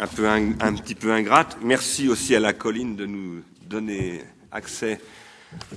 un, 0.00 0.06
peu 0.08 0.28
un, 0.28 0.74
petit 0.74 0.96
peu 0.96 1.12
ingrate. 1.12 1.58
Merci 1.62 2.08
aussi 2.08 2.34
à 2.34 2.40
la 2.40 2.52
colline 2.52 2.96
de 2.96 3.06
nous 3.06 3.42
donner 3.62 4.22
accès 4.50 5.00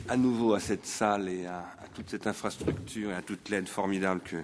à 0.10 0.18
nouveau 0.18 0.56
à 0.56 0.60
cette 0.60 0.88
salle 0.88 1.30
et 1.30 1.46
à, 1.46 1.64
toute 1.94 2.10
cette 2.10 2.26
infrastructure 2.26 3.12
et 3.12 3.14
à 3.14 3.22
toute 3.22 3.50
l'aide 3.50 3.68
formidable 3.68 4.22
que, 4.22 4.38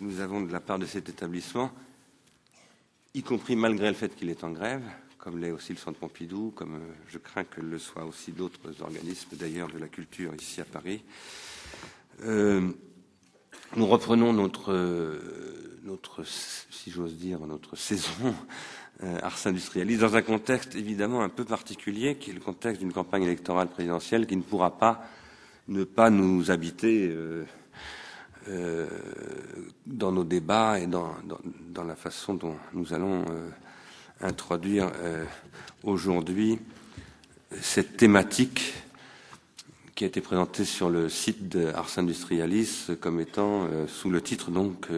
nous 0.00 0.20
avons 0.20 0.40
de 0.40 0.52
la 0.52 0.60
part 0.60 0.78
de 0.78 0.86
cet 0.86 1.08
établissement, 1.08 1.70
y 3.14 3.22
compris 3.22 3.56
malgré 3.56 3.88
le 3.88 3.94
fait 3.94 4.14
qu'il 4.14 4.28
est 4.28 4.42
en 4.42 4.50
grève, 4.50 4.82
comme 5.18 5.38
l'est 5.38 5.52
aussi 5.52 5.72
le 5.72 5.78
Centre 5.78 5.98
Pompidou, 5.98 6.52
comme 6.54 6.80
je 7.08 7.18
crains 7.18 7.44
que 7.44 7.60
le 7.60 7.78
soient 7.78 8.04
aussi 8.04 8.32
d'autres 8.32 8.82
organismes 8.82 9.36
d'ailleurs 9.36 9.68
de 9.68 9.78
la 9.78 9.88
culture 9.88 10.34
ici 10.34 10.60
à 10.60 10.64
Paris. 10.64 11.04
Euh, 12.22 12.70
nous 13.76 13.86
reprenons 13.86 14.32
notre, 14.32 14.74
notre 15.84 16.24
si 16.26 16.90
j'ose 16.90 17.16
dire, 17.16 17.38
notre 17.40 17.76
saison 17.76 18.10
euh, 18.24 18.30
Ars 19.22 19.46
Industrialis 19.46 19.98
dans 19.98 20.16
un 20.16 20.22
contexte 20.22 20.74
évidemment 20.74 21.22
un 21.22 21.28
peu 21.28 21.44
particulier, 21.44 22.16
qui 22.16 22.30
est 22.30 22.34
le 22.34 22.40
contexte 22.40 22.80
d'une 22.80 22.92
campagne 22.92 23.24
électorale 23.24 23.68
présidentielle 23.68 24.26
qui 24.26 24.36
ne 24.36 24.42
pourra 24.42 24.78
pas 24.78 25.04
ne 25.68 25.84
pas 25.84 26.10
nous 26.10 26.50
habiter 26.50 27.08
euh, 27.08 27.44
euh, 28.48 28.86
dans 29.86 30.12
nos 30.12 30.24
débats 30.24 30.78
et 30.78 30.86
dans, 30.86 31.14
la 31.86 31.96
façon 31.96 32.34
dont 32.34 32.56
nous 32.72 32.92
allons 32.92 33.24
euh, 33.30 33.48
introduire 34.20 34.90
euh, 34.96 35.24
aujourd'hui 35.82 36.58
cette 37.60 37.96
thématique 37.96 38.74
qui 39.94 40.04
a 40.04 40.08
été 40.08 40.20
présentée 40.20 40.64
sur 40.64 40.90
le 40.90 41.08
site 41.08 41.48
de 41.48 41.66
Ars 41.66 41.98
Industrialis 41.98 42.88
comme 43.00 43.20
étant 43.20 43.64
euh, 43.64 43.86
sous 43.86 44.10
le 44.10 44.20
titre 44.20 44.50
donc 44.50 44.88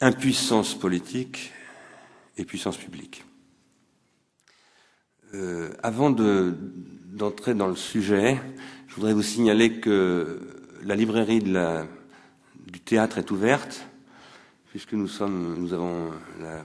impuissance 0.00 0.74
politique 0.74 1.52
et 2.36 2.44
puissance 2.44 2.76
publique. 2.76 3.24
Euh, 5.34 5.70
avant 5.82 6.10
d'entrer 6.10 7.54
de, 7.54 7.58
dans 7.58 7.68
le 7.68 7.76
sujet, 7.76 8.40
je 8.88 8.94
voudrais 8.94 9.14
vous 9.14 9.22
signaler 9.22 9.80
que 9.80 10.40
la 10.84 10.94
librairie 10.94 11.40
du 11.40 12.80
théâtre 12.80 13.18
est 13.18 13.30
ouverte, 13.30 13.86
puisque 14.68 14.92
nous, 14.92 15.08
sommes, 15.08 15.68
avons 15.72 16.10
la 16.40 16.64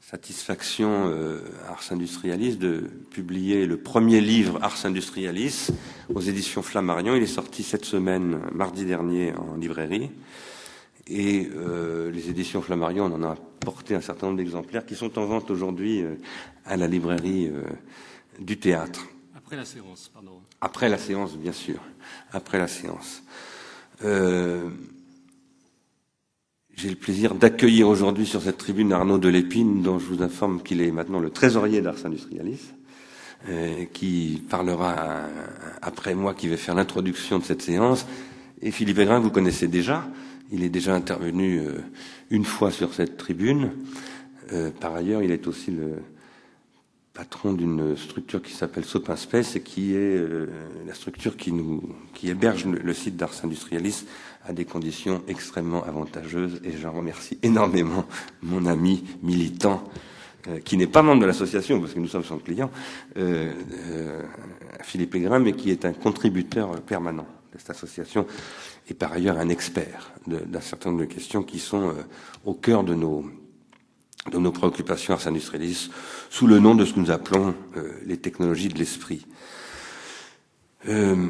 satisfaction 0.00 1.08
euh, 1.08 1.40
Ars 1.68 1.84
Industrialis 1.90 2.56
de 2.56 2.90
publier 3.10 3.66
le 3.66 3.76
premier 3.76 4.20
livre 4.20 4.58
Ars 4.60 4.84
Industrialis 4.84 5.68
aux 6.12 6.20
éditions 6.20 6.62
Flammarion. 6.62 7.14
Il 7.14 7.22
est 7.22 7.26
sorti 7.26 7.62
cette 7.62 7.84
semaine, 7.84 8.40
mardi 8.52 8.84
dernier, 8.84 9.32
en 9.34 9.56
librairie. 9.56 10.10
Et 11.12 11.50
euh, 11.56 12.10
les 12.12 12.30
éditions 12.30 12.62
Flammarion, 12.62 13.06
on 13.06 13.14
en 13.16 13.22
a 13.24 13.34
porté 13.34 13.96
un 13.96 14.00
certain 14.00 14.28
nombre 14.28 14.38
d'exemplaires 14.38 14.86
qui 14.86 14.94
sont 14.94 15.18
en 15.18 15.26
vente 15.26 15.50
aujourd'hui 15.50 16.02
euh, 16.02 16.14
à 16.64 16.76
la 16.76 16.86
librairie 16.86 17.48
euh, 17.48 17.64
du 18.38 18.58
théâtre. 18.58 19.04
Après 19.36 19.56
la 19.56 19.64
séance, 19.64 20.08
pardon. 20.14 20.40
Après 20.60 20.88
la 20.88 20.98
séance, 20.98 21.36
bien 21.36 21.50
sûr. 21.50 21.80
Après 22.32 22.58
la 22.58 22.68
séance. 22.68 23.24
Euh, 24.04 24.70
J'ai 26.76 26.90
le 26.90 26.96
plaisir 26.96 27.34
d'accueillir 27.34 27.88
aujourd'hui 27.88 28.24
sur 28.24 28.40
cette 28.40 28.58
tribune 28.58 28.92
Arnaud 28.92 29.18
Delépine, 29.18 29.82
dont 29.82 29.98
je 29.98 30.06
vous 30.06 30.22
informe 30.22 30.62
qu'il 30.62 30.80
est 30.80 30.92
maintenant 30.92 31.18
le 31.18 31.30
trésorier 31.30 31.82
d'Ars 31.82 32.06
Industrialis, 32.06 32.70
euh, 33.48 33.84
qui 33.92 34.44
parlera 34.48 35.24
après 35.82 36.14
moi, 36.14 36.34
qui 36.34 36.46
va 36.46 36.56
faire 36.56 36.76
l'introduction 36.76 37.40
de 37.40 37.44
cette 37.44 37.62
séance. 37.62 38.06
Et 38.62 38.70
Philippe 38.70 38.98
Aigrin, 38.98 39.18
vous 39.18 39.32
connaissez 39.32 39.66
déjà. 39.66 40.06
Il 40.52 40.64
est 40.64 40.68
déjà 40.68 40.94
intervenu 40.94 41.60
euh, 41.60 41.78
une 42.30 42.44
fois 42.44 42.72
sur 42.72 42.92
cette 42.92 43.16
tribune. 43.16 43.70
Euh, 44.52 44.70
par 44.70 44.94
ailleurs, 44.94 45.22
il 45.22 45.30
est 45.30 45.46
aussi 45.46 45.70
le 45.70 45.98
patron 47.14 47.52
d'une 47.52 47.96
structure 47.96 48.42
qui 48.42 48.52
s'appelle 48.52 48.84
Sopin 48.84 49.14
Space 49.14 49.54
et 49.54 49.62
qui 49.62 49.94
est 49.94 50.16
euh, 50.16 50.46
la 50.86 50.94
structure 50.94 51.36
qui, 51.36 51.52
nous, 51.52 51.94
héberge 52.24 52.64
le, 52.66 52.94
site 52.94 53.16
d'Ars 53.16 53.34
Industrialis 53.44 54.06
à 54.44 54.52
des 54.52 54.64
conditions 54.64 55.22
extrêmement 55.28 55.84
avantageuses. 55.84 56.60
Et 56.64 56.72
j'en 56.72 56.92
remercie 56.92 57.38
énormément 57.42 58.04
mon 58.42 58.66
ami 58.66 59.04
militant 59.22 59.84
qui 60.64 60.78
n'est 60.78 60.86
pas 60.86 61.02
membre 61.02 61.20
de 61.20 61.26
l'association, 61.26 61.80
parce 61.80 61.92
que 61.92 62.00
nous 62.00 62.08
sommes 62.08 62.24
son 62.24 62.38
client, 62.38 62.70
Philippe 64.82 65.14
Aigrin, 65.14 65.38
mais 65.38 65.52
qui 65.52 65.70
est 65.70 65.84
un 65.84 65.92
contributeur 65.92 66.80
permanent 66.80 67.26
cette 67.60 67.70
association 67.70 68.26
et 68.88 68.94
par 68.94 69.12
ailleurs 69.12 69.38
un 69.38 69.50
expert 69.50 70.12
d'un 70.26 70.60
certain 70.60 70.90
nombre 70.90 71.02
de 71.02 71.12
questions 71.12 71.42
qui 71.42 71.58
sont 71.58 71.90
euh, 71.90 72.02
au 72.44 72.54
cœur 72.54 72.84
de 72.84 72.94
nos, 72.94 73.30
de 74.32 74.38
nos 74.38 74.50
préoccupations 74.50 75.14
Ars 75.14 75.26
Industrialis, 75.26 75.90
sous 76.30 76.46
le 76.46 76.58
nom 76.58 76.74
de 76.74 76.84
ce 76.86 76.94
que 76.94 77.00
nous 77.00 77.10
appelons 77.10 77.54
euh, 77.76 77.92
les 78.06 78.16
technologies 78.16 78.68
de 78.68 78.78
l'esprit. 78.78 79.26
Euh, 80.88 81.28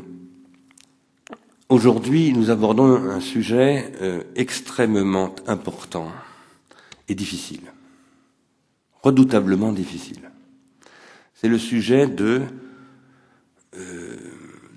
Aujourd'hui, 1.69 2.33
nous 2.33 2.51
abordons 2.51 2.97
un 2.97 3.21
sujet 3.21 3.93
extrêmement 4.35 5.37
important 5.47 6.11
et 7.09 7.15
difficile, 7.15 7.61
redoutablement 9.05 9.71
difficile. 9.71 10.33
C'est 11.33 11.47
le 11.47 11.59
sujet 11.61 12.09
de 12.09 12.43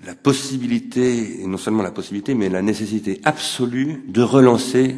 la 0.04 0.14
possibilité, 0.14 1.42
et 1.42 1.46
non 1.46 1.56
seulement 1.56 1.82
la 1.82 1.90
possibilité, 1.90 2.34
mais 2.34 2.48
la 2.48 2.62
nécessité 2.62 3.20
absolue 3.24 4.04
de 4.08 4.22
relancer 4.22 4.94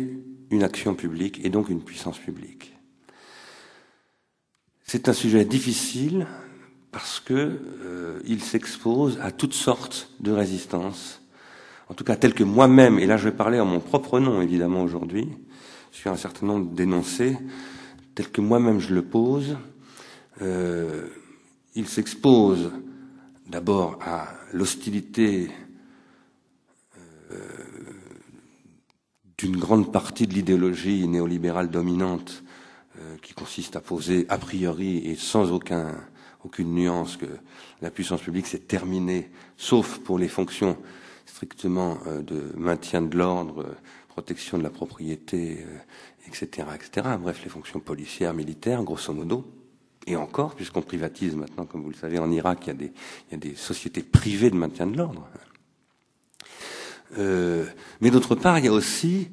une 0.50 0.62
action 0.62 0.94
publique 0.94 1.44
et 1.44 1.50
donc 1.50 1.68
une 1.68 1.82
puissance 1.82 2.18
publique. 2.18 2.72
C'est 4.84 5.08
un 5.08 5.12
sujet 5.12 5.44
difficile 5.44 6.26
parce 6.92 7.20
que 7.20 7.34
euh, 7.34 8.20
il 8.24 8.40
s'expose 8.40 9.18
à 9.20 9.32
toutes 9.32 9.54
sortes 9.54 10.10
de 10.20 10.30
résistances, 10.30 11.20
en 11.88 11.94
tout 11.94 12.04
cas 12.04 12.16
tel 12.16 12.32
que 12.32 12.44
moi-même, 12.44 12.98
et 12.98 13.06
là 13.06 13.16
je 13.16 13.24
vais 13.24 13.36
parler 13.36 13.60
en 13.60 13.66
mon 13.66 13.80
propre 13.80 14.20
nom 14.20 14.40
évidemment 14.40 14.82
aujourd'hui, 14.82 15.28
sur 15.90 16.12
un 16.12 16.16
certain 16.16 16.46
nombre 16.46 16.70
d'énoncés, 16.72 17.36
tel 18.14 18.30
que 18.30 18.40
moi-même 18.40 18.80
je 18.80 18.94
le 18.94 19.02
pose, 19.02 19.56
euh, 20.40 21.08
il 21.74 21.88
s'expose 21.88 22.70
d'abord 23.48 23.98
à 24.02 24.28
l'hostilité 24.52 25.50
euh, 27.30 27.38
d'une 29.38 29.56
grande 29.56 29.92
partie 29.92 30.26
de 30.26 30.34
l'idéologie 30.34 31.06
néolibérale 31.06 31.70
dominante 31.70 32.42
euh, 32.98 33.16
qui 33.22 33.34
consiste 33.34 33.76
à 33.76 33.80
poser 33.80 34.26
a 34.28 34.38
priori 34.38 34.98
et 34.98 35.16
sans 35.16 35.52
aucun, 35.52 35.94
aucune 36.44 36.74
nuance 36.74 37.16
que 37.16 37.26
la 37.82 37.90
puissance 37.90 38.22
publique 38.22 38.46
s'est 38.46 38.60
terminée, 38.60 39.30
sauf 39.56 39.98
pour 39.98 40.18
les 40.18 40.28
fonctions 40.28 40.78
strictement 41.26 41.98
euh, 42.06 42.22
de 42.22 42.52
maintien 42.56 43.02
de 43.02 43.16
l'ordre, 43.16 43.74
protection 44.08 44.56
de 44.56 44.62
la 44.62 44.70
propriété, 44.70 45.66
etc., 46.26 46.68
etc. 46.74 47.06
Bref, 47.20 47.42
les 47.44 47.50
fonctions 47.50 47.80
policières, 47.80 48.32
militaires, 48.32 48.82
grosso 48.82 49.12
modo 49.12 49.65
et 50.06 50.16
encore, 50.16 50.54
puisqu'on 50.54 50.82
privatise 50.82 51.34
maintenant, 51.34 51.64
comme 51.64 51.82
vous 51.82 51.90
le 51.90 51.96
savez, 51.96 52.18
en 52.18 52.30
Irak, 52.30 52.60
il 52.62 52.66
y 52.68 52.70
a 52.70 52.74
des, 52.74 52.92
il 53.28 53.32
y 53.32 53.34
a 53.34 53.38
des 53.38 53.54
sociétés 53.54 54.02
privées 54.02 54.50
de 54.50 54.56
maintien 54.56 54.86
de 54.86 54.96
l'ordre. 54.96 55.28
Euh, 57.18 57.66
mais 58.00 58.10
d'autre 58.10 58.34
part, 58.34 58.58
il 58.58 58.64
y 58.64 58.68
a 58.68 58.72
aussi 58.72 59.28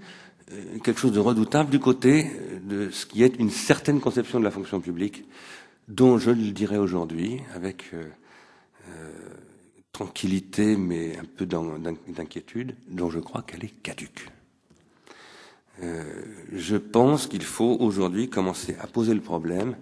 euh, 0.52 0.80
quelque 0.84 1.00
chose 1.00 1.12
de 1.12 1.20
redoutable 1.20 1.70
du 1.70 1.80
côté 1.80 2.32
de 2.64 2.90
ce 2.90 3.06
qui 3.06 3.24
est 3.24 3.38
une 3.40 3.50
certaine 3.50 4.00
conception 4.00 4.40
de 4.40 4.44
la 4.44 4.52
fonction 4.52 4.80
publique, 4.80 5.26
dont 5.88 6.18
je 6.18 6.32
le 6.32 6.52
dirais 6.52 6.78
aujourd'hui, 6.78 7.42
avec 7.54 7.86
euh, 7.94 8.04
euh, 8.90 9.12
tranquillité, 9.92 10.76
mais 10.76 11.18
un 11.18 11.26
peu 11.26 11.46
d'inquiétude, 11.46 12.76
dont 12.90 13.10
je 13.10 13.20
crois 13.20 13.44
qu'elle 13.44 13.64
est 13.64 13.82
caduque. 13.84 14.30
Euh, 15.82 16.04
je 16.52 16.78
pense 16.78 17.28
qu'il 17.28 17.44
faut 17.44 17.78
aujourd'hui 17.80 18.30
commencer 18.30 18.76
à 18.80 18.88
poser 18.88 19.14
le 19.14 19.22
problème 19.22 19.76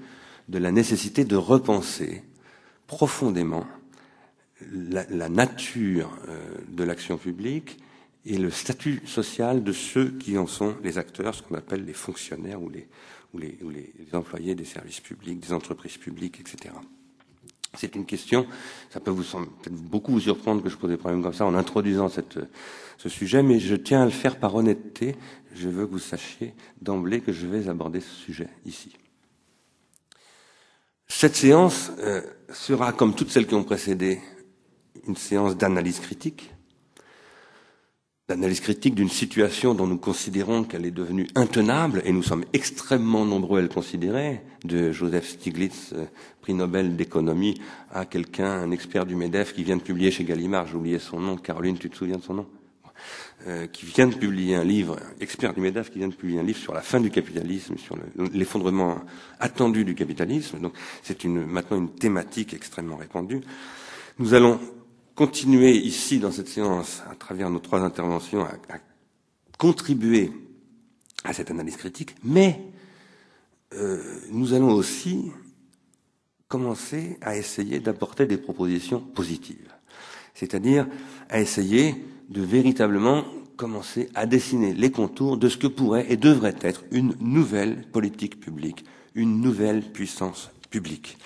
de 0.52 0.60
la 0.60 0.72
nécessité 0.72 1.24
de 1.24 1.38
repenser 1.38 2.24
profondément 2.86 3.66
la, 4.70 5.30
nature 5.30 6.12
euh, 6.28 6.58
de 6.68 6.84
l'action 6.84 7.18
publique 7.18 7.80
et 8.26 8.38
le 8.38 8.52
statut 8.52 9.02
social 9.06 9.64
de 9.64 9.72
ceux 9.72 10.12
qui 10.12 10.38
en 10.38 10.48
sont 10.48 10.76
les 10.84 10.98
acteurs, 10.98 11.34
ce 11.34 11.42
qu'on 11.42 11.56
appelle 11.56 11.86
les 11.86 11.94
fonctionnaires 11.94 12.62
ou 12.62 12.70
les, 12.70 13.58
employés 14.12 14.54
des 14.54 14.66
services 14.66 15.00
publics, 15.00 15.40
des 15.40 15.54
entreprises 15.54 15.98
publiques, 15.98 16.42
etc. 16.42 16.76
C'est 17.76 17.96
une 17.96 18.06
question, 18.06 18.46
ça 18.90 19.00
peut 19.00 19.10
vous 19.10 19.24
peut 19.64 19.70
beaucoup 19.72 20.12
vous 20.12 20.20
surprendre 20.20 20.62
que 20.62 20.70
je 20.70 20.76
pose 20.76 20.90
des 20.90 20.98
problèmes 20.98 21.24
comme 21.24 21.34
ça 21.34 21.46
en 21.46 21.56
introduisant 21.56 22.10
ce 22.10 23.10
sujet, 23.10 23.42
mais 23.42 23.60
je 23.60 23.76
tiens 23.76 24.02
à 24.02 24.06
le 24.06 24.12
faire 24.12 24.38
par 24.38 24.54
honnêteté. 24.54 25.16
Je 25.56 25.70
veux 25.70 25.86
que 25.86 25.92
vous 25.92 26.00
sachiez 26.00 26.54
d'emblée 26.82 27.22
que 27.22 27.32
je 27.32 27.48
vais 27.48 27.70
aborder 27.70 28.02
ce 28.02 28.14
sujet 28.14 28.50
ici. 28.66 28.92
Cette 31.14 31.36
séance 31.36 31.92
euh, 32.00 32.22
sera, 32.54 32.94
comme 32.94 33.14
toutes 33.14 33.32
celles 33.32 33.46
qui 33.46 33.54
ont 33.54 33.66
précédé, 33.66 34.20
une 35.06 35.18
séance 35.18 35.58
d'analyse 35.58 36.00
critique, 36.00 36.52
l'analyse 38.30 38.62
critique 38.62 38.96
d'une 38.96 39.10
situation 39.10 39.76
dont 39.76 39.88
nous 39.88 39.98
considérons 39.98 40.64
qu'elle 40.64 40.86
est 40.86 40.90
devenue 40.90 41.28
intenable, 41.36 42.02
et 42.06 42.14
nous 42.14 42.24
sommes 42.24 42.46
extrêmement 42.54 43.26
nombreux 43.26 43.60
à 43.60 43.62
le 43.62 43.68
considérer, 43.68 44.42
de 44.64 44.94
Joseph 44.94 45.28
Stiglitz, 45.28 45.92
euh, 45.94 46.06
prix 46.40 46.54
Nobel 46.54 46.96
d'économie, 46.96 47.62
à 47.92 48.06
quelqu'un, 48.06 48.50
un 48.50 48.72
expert 48.72 49.06
du 49.06 49.16
MEDEF 49.16 49.54
qui 49.54 49.66
vient 49.66 49.78
de 49.78 49.84
publier 49.84 50.12
chez 50.12 50.24
Gallimard, 50.24 50.68
j'ai 50.68 50.76
oublié 50.76 50.98
son 50.98 51.20
nom, 51.20 51.36
Caroline, 51.36 51.78
tu 51.78 51.90
te 51.90 51.98
souviens 51.98 52.18
de 52.18 52.24
son 52.24 52.36
nom? 52.36 52.48
Euh, 53.48 53.68
qui 53.68 53.86
vient 53.86 54.08
de 54.08 54.16
publier 54.16 54.56
un 54.56 54.64
livre, 54.64 54.98
expert 55.20 55.54
du 55.54 55.62
MEDEF, 55.62 55.90
qui 55.92 56.00
vient 56.00 56.08
de 56.08 56.16
publier 56.16 56.40
un 56.40 56.44
livre 56.44 56.60
sur 56.60 56.74
la 56.74 56.82
fin 56.82 57.00
du 57.00 57.10
capitalisme, 57.10 57.78
sur 57.78 57.98
l'effondrement 58.34 59.00
attendu 59.40 59.84
du 59.86 59.96
capitalisme. 59.96 60.60
Donc 60.60 60.74
c'est 61.04 61.24
une, 61.24 61.46
maintenant 61.46 61.78
une 61.78 61.94
thématique 61.94 62.54
extrêmement 62.54 62.98
répandue. 62.98 63.42
Nous 64.20 64.34
allons 64.34 64.60
continuer 65.16 65.72
ici 65.72 66.20
dans 66.20 66.32
cette 66.32 66.48
séance, 66.50 67.02
à 67.10 67.16
travers 67.16 67.50
nos 67.50 67.60
trois 67.60 67.82
interventions, 67.82 68.44
à, 68.44 68.54
à 68.70 68.78
contribuer 69.58 70.32
à 71.24 71.34
cette 71.34 71.52
analyse 71.52 71.78
critique, 71.78 72.16
mais 72.24 72.60
euh, 73.74 74.02
nous 74.32 74.54
allons 74.54 74.72
aussi 74.74 75.32
commencer 76.48 77.18
à 77.22 77.38
essayer 77.38 77.80
d'apporter 77.80 78.26
des 78.26 78.38
propositions 78.38 79.00
positives, 79.00 79.72
c'est-à-dire 80.34 80.88
à 81.30 81.40
essayer 81.40 81.96
de 82.32 82.42
véritablement 82.42 83.24
commencer 83.58 84.10
à 84.16 84.26
dessiner 84.26 84.74
les 84.74 84.90
contours 84.90 85.38
de 85.38 85.50
ce 85.50 85.58
que 85.58 85.68
pourrait 85.68 86.08
et 86.10 86.18
devrait 86.18 86.56
être 86.62 86.84
une 86.92 87.14
nouvelle 87.20 87.86
politique 87.92 88.40
publique, 88.40 88.86
une 89.14 89.42
nouvelle 89.42 89.84
puissance 89.84 90.50
publique. 90.70 91.18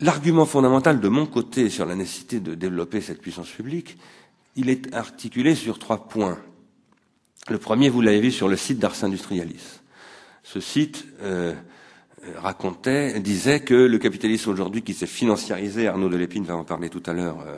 L'argument 0.00 0.46
fondamental 0.46 1.00
de 1.00 1.08
mon 1.08 1.26
côté 1.26 1.70
sur 1.70 1.86
la 1.86 1.94
nécessité 1.94 2.40
de 2.40 2.54
développer 2.54 3.00
cette 3.00 3.22
puissance 3.22 3.48
publique, 3.48 3.96
il 4.56 4.68
est 4.68 4.94
articulé 4.94 5.54
sur 5.54 5.78
trois 5.78 6.08
points. 6.08 6.38
Le 7.48 7.58
premier, 7.58 7.88
vous 7.88 8.00
l'avez 8.00 8.20
vu 8.20 8.30
sur 8.30 8.48
le 8.48 8.56
site 8.56 8.78
d'Ars 8.78 9.02
Industrialis. 9.02 9.80
Ce 10.42 10.60
site 10.60 11.06
euh, 11.22 11.54
racontait, 12.36 13.18
disait 13.20 13.60
que 13.60 13.74
le 13.74 13.98
capitalisme 13.98 14.50
aujourd'hui 14.50 14.82
qui 14.82 14.94
s'est 14.94 15.06
financiarisé, 15.06 15.86
Arnaud 15.86 16.08
Delépine 16.08 16.44
va 16.44 16.56
en 16.56 16.64
parler 16.64 16.90
tout 16.90 17.02
à 17.06 17.12
l'heure 17.12 17.38
euh, 17.46 17.56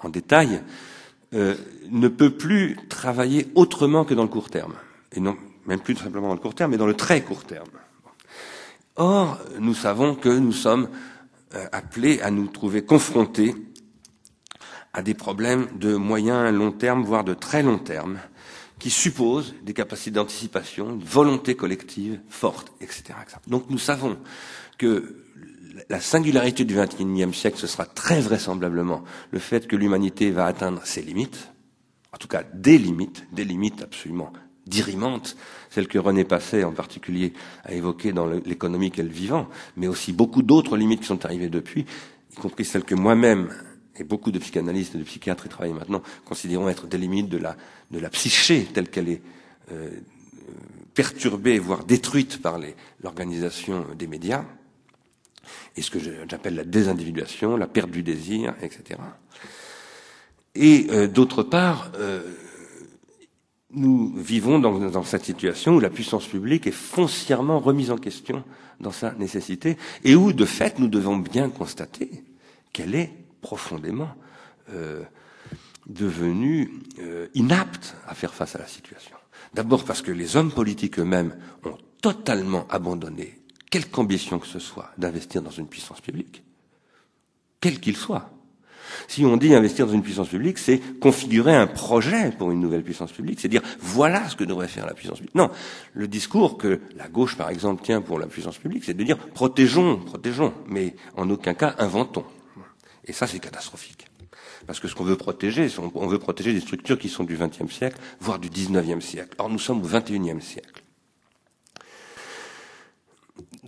en 0.00 0.08
détail, 0.08 0.60
euh, 1.34 1.54
ne 1.90 2.08
peut 2.08 2.30
plus 2.30 2.76
travailler 2.88 3.48
autrement 3.54 4.04
que 4.04 4.14
dans 4.14 4.22
le 4.22 4.28
court 4.28 4.50
terme. 4.50 4.74
Et 5.12 5.20
non, 5.20 5.36
même 5.66 5.80
plus 5.80 5.96
simplement 5.96 6.28
dans 6.28 6.34
le 6.34 6.40
court 6.40 6.54
terme, 6.54 6.72
mais 6.72 6.76
dans 6.76 6.86
le 6.86 6.94
très 6.94 7.22
court 7.22 7.44
terme. 7.44 7.68
Or, 8.96 9.38
nous 9.58 9.74
savons 9.74 10.14
que 10.14 10.28
nous 10.28 10.52
sommes 10.52 10.88
euh, 11.54 11.66
appelés 11.72 12.20
à 12.20 12.30
nous 12.30 12.46
trouver 12.48 12.84
confrontés 12.84 13.54
à 14.92 15.02
des 15.02 15.14
problèmes 15.14 15.68
de 15.78 15.94
moyen 15.96 16.50
long 16.50 16.72
terme, 16.72 17.02
voire 17.02 17.24
de 17.24 17.34
très 17.34 17.62
long 17.62 17.78
terme, 17.78 18.18
qui 18.78 18.90
supposent 18.90 19.54
des 19.62 19.72
capacités 19.72 20.10
d'anticipation, 20.10 20.90
une 20.90 21.04
volonté 21.04 21.54
collective 21.54 22.20
forte, 22.28 22.72
etc., 22.80 23.14
etc. 23.22 23.38
Donc 23.46 23.70
nous 23.70 23.78
savons 23.78 24.18
que 24.76 25.21
la 25.88 26.00
singularité 26.00 26.64
du 26.64 26.74
XXIe 26.74 27.34
siècle, 27.34 27.58
ce 27.58 27.66
sera 27.66 27.86
très 27.86 28.20
vraisemblablement 28.20 29.04
le 29.30 29.38
fait 29.38 29.66
que 29.66 29.76
l'humanité 29.76 30.30
va 30.30 30.46
atteindre 30.46 30.82
ses 30.84 31.02
limites, 31.02 31.48
en 32.12 32.18
tout 32.18 32.28
cas 32.28 32.42
des 32.54 32.78
limites, 32.78 33.24
des 33.32 33.44
limites 33.44 33.82
absolument 33.82 34.32
dirimantes, 34.66 35.36
celles 35.70 35.88
que 35.88 35.98
René 35.98 36.24
Passet 36.24 36.64
en 36.64 36.72
particulier 36.72 37.32
a 37.64 37.72
évoquées 37.72 38.12
dans 38.12 38.26
l'économie 38.26 38.90
qu'elle 38.90 39.08
vivant, 39.08 39.48
mais 39.76 39.88
aussi 39.88 40.12
beaucoup 40.12 40.42
d'autres 40.42 40.76
limites 40.76 41.00
qui 41.00 41.06
sont 41.06 41.24
arrivées 41.24 41.48
depuis, 41.48 41.84
y 42.32 42.36
compris 42.36 42.64
celles 42.64 42.84
que 42.84 42.94
moi-même 42.94 43.48
et 43.96 44.04
beaucoup 44.04 44.30
de 44.30 44.38
psychanalystes 44.38 44.94
et 44.94 44.98
de 44.98 45.04
psychiatres 45.04 45.42
qui 45.42 45.48
travaillent 45.48 45.72
maintenant 45.72 46.02
considérons 46.24 46.68
être 46.68 46.86
des 46.86 46.98
limites 46.98 47.28
de 47.28 47.38
la, 47.38 48.10
psyché 48.10 48.66
telle 48.72 48.88
qu'elle 48.88 49.08
est 49.08 49.22
euh, 49.72 49.90
perturbée, 50.94 51.58
voire 51.58 51.84
détruite 51.84 52.40
par 52.40 52.58
l'organisation 53.02 53.84
des 53.98 54.06
médias 54.06 54.44
et 55.76 55.82
ce 55.82 55.90
que 55.90 55.98
j'appelle 56.28 56.54
la 56.54 56.64
désindividuation, 56.64 57.56
la 57.56 57.66
perte 57.66 57.90
du 57.90 58.02
désir, 58.02 58.54
etc. 58.62 59.00
Et 60.54 60.86
euh, 60.90 61.08
d'autre 61.08 61.42
part, 61.42 61.92
euh, 61.96 62.22
nous 63.70 64.14
vivons 64.16 64.58
dans, 64.58 64.78
dans, 64.78 65.02
cette 65.02 65.24
situation 65.24 65.76
où 65.76 65.80
la 65.80 65.90
puissance 65.90 66.26
publique 66.26 66.66
est 66.66 66.72
foncièrement 66.72 67.58
remise 67.58 67.90
en 67.90 67.96
question 67.96 68.44
dans 68.80 68.92
sa 68.92 69.12
nécessité 69.14 69.78
et 70.04 70.14
où, 70.14 70.32
de 70.32 70.44
fait, 70.44 70.78
nous 70.78 70.88
devons 70.88 71.16
bien 71.16 71.48
constater 71.48 72.24
qu'elle 72.72 72.94
est 72.94 73.12
profondément 73.40 74.10
euh, 74.70 75.02
devenue 75.86 76.70
inapte 77.34 77.96
à 78.06 78.14
faire 78.14 78.32
face 78.32 78.54
à 78.54 78.58
la 78.58 78.68
situation. 78.68 79.16
D'abord 79.52 79.84
parce 79.84 80.00
que 80.00 80.12
les 80.12 80.36
hommes 80.36 80.52
politiques 80.52 80.98
eux-mêmes 80.98 81.36
ont 81.64 81.76
totalement 82.00 82.66
abandonné 82.68 83.41
quelque 83.72 83.98
ambition 83.98 84.38
que 84.38 84.46
ce 84.46 84.58
soit 84.58 84.90
d'investir 84.98 85.40
dans 85.40 85.50
une 85.50 85.66
puissance 85.66 86.02
publique, 86.02 86.44
quel 87.58 87.80
qu'il 87.80 87.96
soit. 87.96 88.30
Si 89.08 89.24
on 89.24 89.38
dit 89.38 89.54
investir 89.54 89.86
dans 89.86 89.94
une 89.94 90.02
puissance 90.02 90.28
publique, 90.28 90.58
c'est 90.58 90.78
configurer 91.00 91.56
un 91.56 91.66
projet 91.66 92.32
pour 92.32 92.50
une 92.50 92.60
nouvelle 92.60 92.82
puissance 92.82 93.10
publique, 93.10 93.40
c'est 93.40 93.48
dire 93.48 93.62
voilà 93.80 94.28
ce 94.28 94.36
que 94.36 94.44
devrait 94.44 94.68
faire 94.68 94.84
la 94.84 94.92
puissance 94.92 95.18
publique. 95.18 95.34
Non, 95.34 95.50
le 95.94 96.06
discours 96.06 96.58
que 96.58 96.80
la 96.96 97.08
gauche, 97.08 97.34
par 97.34 97.48
exemple, 97.48 97.82
tient 97.82 98.02
pour 98.02 98.18
la 98.18 98.26
puissance 98.26 98.58
publique, 98.58 98.84
c'est 98.84 98.92
de 98.92 99.02
dire 99.02 99.16
protégeons, 99.16 99.96
protégeons, 99.96 100.52
mais 100.66 100.94
en 101.16 101.30
aucun 101.30 101.54
cas 101.54 101.74
inventons. 101.78 102.26
Et 103.06 103.14
ça, 103.14 103.26
c'est 103.26 103.38
catastrophique. 103.38 104.06
Parce 104.66 104.80
que 104.80 104.86
ce 104.86 104.94
qu'on 104.94 105.04
veut 105.04 105.16
protéger, 105.16 105.68
on 105.94 106.06
veut 106.06 106.18
protéger 106.18 106.52
des 106.52 106.60
structures 106.60 106.98
qui 106.98 107.08
sont 107.08 107.24
du 107.24 107.38
XXe 107.38 107.72
siècle, 107.72 107.98
voire 108.20 108.38
du 108.38 108.50
XIXe 108.50 109.02
siècle. 109.02 109.34
Or, 109.38 109.48
nous 109.48 109.58
sommes 109.58 109.82
au 109.82 109.88
XXIe 109.88 110.42
siècle. 110.42 110.81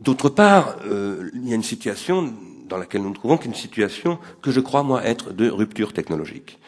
D'autre 0.04 0.28
part, 0.28 0.76
euh, 0.84 1.30
il 1.32 1.48
y 1.48 1.52
a 1.52 1.54
une 1.54 1.62
situation 1.62 2.34
dans 2.68 2.76
laquelle 2.76 3.00
nous 3.00 3.08
nous 3.08 3.14
trouvons, 3.14 3.38
qui 3.38 3.44
est 3.44 3.50
une 3.50 3.54
situation 3.54 4.18
que 4.42 4.50
je 4.50 4.60
crois, 4.60 4.82
moi, 4.82 5.02
être 5.02 5.32
de 5.32 5.48
rupture 5.48 5.94
technologique. 5.94 6.58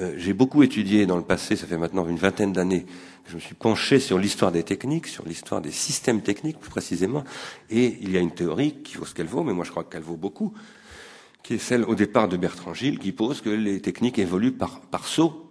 Euh, 0.00 0.12
j'ai 0.18 0.34
beaucoup 0.34 0.62
étudié 0.62 1.06
dans 1.06 1.16
le 1.16 1.22
passé, 1.22 1.56
ça 1.56 1.66
fait 1.66 1.78
maintenant 1.78 2.06
une 2.06 2.18
vingtaine 2.18 2.52
d'années, 2.52 2.84
je 3.26 3.36
me 3.36 3.40
suis 3.40 3.54
penché 3.54 4.00
sur 4.00 4.18
l'histoire 4.18 4.52
des 4.52 4.64
techniques, 4.64 5.06
sur 5.06 5.24
l'histoire 5.24 5.62
des 5.62 5.70
systèmes 5.70 6.20
techniques 6.20 6.58
plus 6.60 6.68
précisément, 6.68 7.24
et 7.70 7.96
il 8.02 8.10
y 8.10 8.18
a 8.18 8.20
une 8.20 8.34
théorie 8.34 8.74
qui 8.84 8.98
vaut 8.98 9.06
ce 9.06 9.14
qu'elle 9.14 9.28
vaut, 9.28 9.44
mais 9.44 9.54
moi 9.54 9.64
je 9.64 9.70
crois 9.70 9.84
qu'elle 9.84 10.02
vaut 10.02 10.16
beaucoup, 10.16 10.52
qui 11.42 11.54
est 11.54 11.58
celle 11.58 11.84
au 11.84 11.94
départ 11.94 12.28
de 12.28 12.36
Bertrand 12.36 12.74
Gilles, 12.74 12.98
qui 12.98 13.12
pose 13.12 13.40
que 13.40 13.48
les 13.48 13.80
techniques 13.80 14.18
évoluent 14.18 14.52
par, 14.52 14.82
par 14.82 15.06
saut 15.06 15.43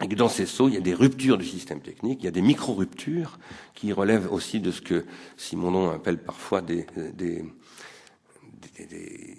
et 0.00 0.08
que 0.08 0.14
dans 0.14 0.28
ces 0.28 0.46
sauts, 0.46 0.68
il 0.68 0.74
y 0.74 0.78
a 0.78 0.80
des 0.80 0.94
ruptures 0.94 1.38
du 1.38 1.44
système 1.44 1.80
technique, 1.80 2.20
il 2.22 2.24
y 2.24 2.28
a 2.28 2.32
des 2.32 2.42
micro-ruptures 2.42 3.38
qui 3.74 3.92
relèvent 3.92 4.32
aussi 4.32 4.60
de 4.60 4.70
ce 4.70 4.80
que 4.80 5.04
Simonon 5.36 5.90
appelle 5.90 6.18
parfois 6.18 6.60
des, 6.60 6.86
des, 6.96 7.44
des, 8.78 8.86
des 8.86 9.36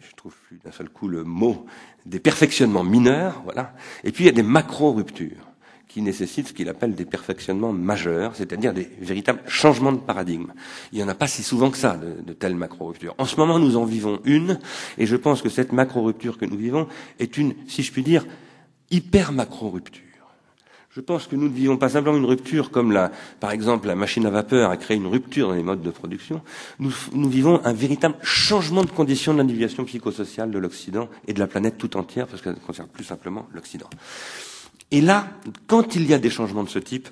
je 0.00 0.14
trouve 0.16 0.34
plus 0.46 0.58
d'un 0.64 0.72
seul 0.72 0.88
coup 0.88 1.08
le 1.08 1.22
mot, 1.22 1.66
des 2.06 2.20
perfectionnements 2.20 2.84
mineurs, 2.84 3.42
voilà. 3.44 3.74
Et 4.02 4.12
puis 4.12 4.24
il 4.24 4.26
y 4.26 4.30
a 4.30 4.32
des 4.32 4.42
macro-ruptures 4.42 5.48
qui 5.86 6.02
nécessitent 6.02 6.48
ce 6.48 6.52
qu'il 6.52 6.68
appelle 6.68 6.94
des 6.96 7.04
perfectionnements 7.04 7.72
majeurs, 7.72 8.34
c'est-à-dire 8.34 8.74
des 8.74 8.90
véritables 9.00 9.42
changements 9.46 9.92
de 9.92 9.98
paradigme. 9.98 10.52
Il 10.90 10.98
n'y 10.98 11.04
en 11.04 11.08
a 11.08 11.14
pas 11.14 11.28
si 11.28 11.44
souvent 11.44 11.70
que 11.70 11.78
ça, 11.78 11.96
de, 11.96 12.20
de 12.20 12.32
telles 12.32 12.56
macro-ruptures. 12.56 13.14
En 13.18 13.26
ce 13.26 13.36
moment, 13.36 13.60
nous 13.60 13.76
en 13.76 13.84
vivons 13.84 14.20
une, 14.24 14.58
et 14.98 15.06
je 15.06 15.14
pense 15.14 15.40
que 15.40 15.48
cette 15.48 15.72
macro-rupture 15.72 16.36
que 16.36 16.46
nous 16.46 16.56
vivons 16.56 16.88
est 17.20 17.36
une, 17.36 17.54
si 17.68 17.84
je 17.84 17.92
puis 17.92 18.02
dire, 18.02 18.26
hyper 18.94 19.32
macro-rupture. 19.32 20.02
Je 20.90 21.00
pense 21.00 21.26
que 21.26 21.34
nous 21.34 21.48
ne 21.48 21.54
vivons 21.54 21.76
pas 21.76 21.88
simplement 21.88 22.16
une 22.16 22.24
rupture 22.24 22.70
comme 22.70 22.92
la, 22.92 23.10
par 23.40 23.50
exemple, 23.50 23.88
la 23.88 23.96
machine 23.96 24.24
à 24.26 24.30
vapeur 24.30 24.70
a 24.70 24.76
créé 24.76 24.96
une 24.96 25.08
rupture 25.08 25.48
dans 25.48 25.54
les 25.54 25.64
modes 25.64 25.82
de 25.82 25.90
production. 25.90 26.40
Nous, 26.78 26.92
nous 27.12 27.28
vivons 27.28 27.60
un 27.64 27.72
véritable 27.72 28.14
changement 28.22 28.84
de 28.84 28.90
conditions 28.90 29.32
de 29.32 29.38
l'individuation 29.38 29.84
psychosociale 29.84 30.52
de 30.52 30.58
l'Occident 30.58 31.08
et 31.26 31.32
de 31.32 31.40
la 31.40 31.48
planète 31.48 31.78
tout 31.78 31.96
entière, 31.96 32.28
parce 32.28 32.42
qu'elle 32.42 32.54
concerne 32.54 32.86
plus 32.86 33.02
simplement 33.02 33.48
l'Occident. 33.52 33.90
Et 34.92 35.00
là, 35.00 35.26
quand 35.66 35.96
il 35.96 36.06
y 36.06 36.14
a 36.14 36.18
des 36.18 36.30
changements 36.30 36.62
de 36.62 36.68
ce 36.68 36.78
type, 36.78 37.08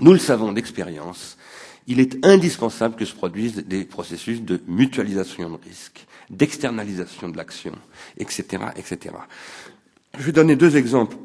nous 0.00 0.12
le 0.12 0.18
savons 0.18 0.50
d'expérience, 0.50 1.38
il 1.86 2.00
est 2.00 2.26
indispensable 2.26 2.96
que 2.96 3.04
se 3.04 3.14
produisent 3.14 3.64
des 3.66 3.84
processus 3.84 4.42
de 4.42 4.60
mutualisation 4.66 5.48
de 5.48 5.58
risques, 5.64 6.06
d'externalisation 6.28 7.28
de 7.28 7.36
l'action, 7.36 7.74
etc., 8.18 8.64
etc. 8.76 9.14
Je 10.18 10.24
vais 10.24 10.32
donner 10.32 10.56
deux 10.56 10.76
exemples 10.76 11.16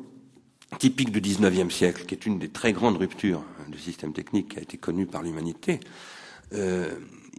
typiques 0.77 1.11
du 1.11 1.21
XIXe 1.21 1.73
siècle, 1.73 2.05
qui 2.05 2.15
est 2.15 2.25
une 2.25 2.39
des 2.39 2.49
très 2.49 2.73
grandes 2.73 2.97
ruptures 2.97 3.43
du 3.67 3.79
système 3.79 4.13
technique 4.13 4.49
qui 4.49 4.59
a 4.59 4.61
été 4.61 4.77
connue 4.77 5.05
par 5.05 5.23
l'humanité. 5.23 5.79
Euh, 6.53 6.89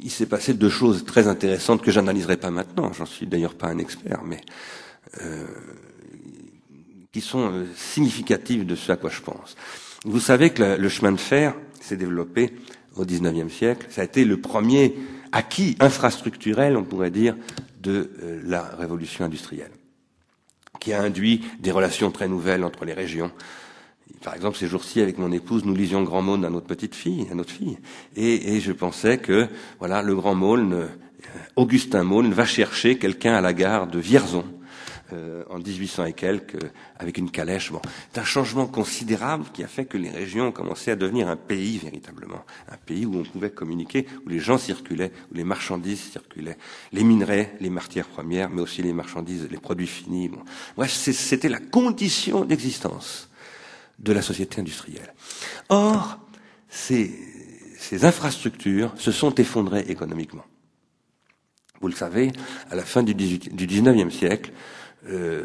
il 0.02 0.10
s'est 0.10 0.26
passé 0.26 0.54
deux 0.54 0.68
choses 0.68 1.04
très 1.04 1.28
intéressantes 1.28 1.82
que 1.82 1.90
j'analyserai 1.90 2.36
pas 2.36 2.50
maintenant, 2.50 2.92
j'en 2.92 3.06
suis 3.06 3.26
d'ailleurs 3.26 3.54
pas 3.54 3.68
un 3.68 3.78
expert, 3.78 4.22
mais 4.24 4.40
euh, 5.22 5.46
qui 7.12 7.20
sont 7.20 7.50
euh, 7.50 7.64
significatives 7.74 8.66
de 8.66 8.74
ce 8.74 8.92
à 8.92 8.96
quoi 8.96 9.10
je 9.10 9.22
pense. 9.22 9.56
Vous 10.04 10.20
savez 10.20 10.50
que 10.50 10.76
le, 10.78 10.88
chemin 10.88 11.12
de 11.12 11.16
fer 11.16 11.54
s'est 11.80 11.96
développé 11.96 12.52
au 12.96 13.04
XIXe 13.04 13.52
siècle, 13.52 13.86
ça 13.90 14.02
a 14.02 14.04
été 14.04 14.24
le 14.24 14.40
premier 14.40 14.94
acquis 15.32 15.76
infrastructurel, 15.80 16.76
on 16.76 16.84
pourrait 16.84 17.10
dire, 17.10 17.36
de 17.80 18.10
la 18.44 18.62
révolution 18.62 19.24
industrielle. 19.24 19.72
Qui 20.80 20.92
a 20.92 21.02
induit 21.02 21.42
des 21.60 21.70
relations 21.70 22.10
très 22.10 22.28
nouvelles 22.28 22.64
entre 22.64 22.84
les 22.84 22.92
régions. 22.92 23.30
Par 24.22 24.34
exemple, 24.34 24.56
ces 24.56 24.66
jours-ci, 24.66 25.00
avec 25.00 25.18
mon 25.18 25.32
épouse, 25.32 25.64
nous 25.64 25.74
lisions 25.74 26.02
Grand 26.02 26.22
Maulne 26.22 26.44
à 26.44 26.50
notre 26.50 26.66
petite 26.66 26.94
fille, 26.94 27.26
à 27.30 27.34
notre 27.34 27.52
fille, 27.52 27.78
et, 28.16 28.60
je 28.60 28.72
pensais 28.72 29.18
que, 29.18 29.48
voilà, 29.78 30.02
le 30.02 30.14
Grand 30.14 30.34
Maulne, 30.34 30.72
euh, 30.72 30.88
Augustin 31.56 32.02
Maulne, 32.02 32.32
va 32.32 32.44
chercher 32.44 32.98
quelqu'un 32.98 33.34
à 33.34 33.40
la 33.40 33.52
gare 33.52 33.86
de 33.86 33.98
Vierzon, 33.98 34.44
euh, 35.12 35.44
en 35.50 35.58
1800 35.58 36.06
et 36.06 36.12
quelques, 36.12 36.58
avec 36.98 37.18
une 37.18 37.30
calèche. 37.30 37.70
Bon, 37.70 37.80
c'est 38.12 38.20
un 38.20 38.24
changement 38.24 38.66
considérable 38.66 39.44
qui 39.52 39.62
a 39.62 39.68
fait 39.68 39.84
que 39.84 39.96
les 39.96 40.10
régions 40.10 40.48
ont 40.48 40.52
commencé 40.52 40.90
à 40.90 40.96
devenir 40.96 41.28
un 41.28 41.36
pays 41.36 41.78
véritablement, 41.78 42.44
un 42.70 42.76
pays 42.76 43.06
où 43.06 43.16
on 43.16 43.22
pouvait 43.22 43.50
communiquer, 43.50 44.06
où 44.24 44.28
les 44.28 44.40
gens 44.40 44.58
circulaient, 44.58 45.12
où 45.30 45.34
les 45.34 45.44
marchandises 45.44 46.00
circulaient, 46.00 46.58
les 46.92 47.04
minerais, 47.04 47.56
les 47.60 47.70
matières 47.70 48.08
premières, 48.08 48.50
mais 48.50 48.62
aussi 48.62 48.82
les 48.82 48.92
marchandises, 48.92 49.48
les 49.50 49.58
produits 49.58 49.86
finis. 49.86 50.28
Bon. 50.28 50.42
Bref, 50.76 50.92
c'était 50.92 51.48
la 51.48 51.60
condition 51.60 52.44
d'existence 52.44 53.28
de 53.98 54.12
la 54.12 54.22
société 54.22 54.60
industrielle. 54.60 55.14
Or, 55.68 56.18
ces, 56.68 57.12
ces 57.78 58.04
infrastructures 58.04 58.92
se 58.96 59.12
sont 59.12 59.34
effondrées 59.36 59.84
économiquement. 59.88 60.44
Vous 61.80 61.88
le 61.88 61.94
savez, 61.94 62.32
à 62.70 62.74
la 62.74 62.84
fin 62.84 63.02
du, 63.02 63.14
18, 63.14 63.54
du 63.54 63.66
19e 63.66 64.10
siècle, 64.10 64.52
euh, 65.08 65.44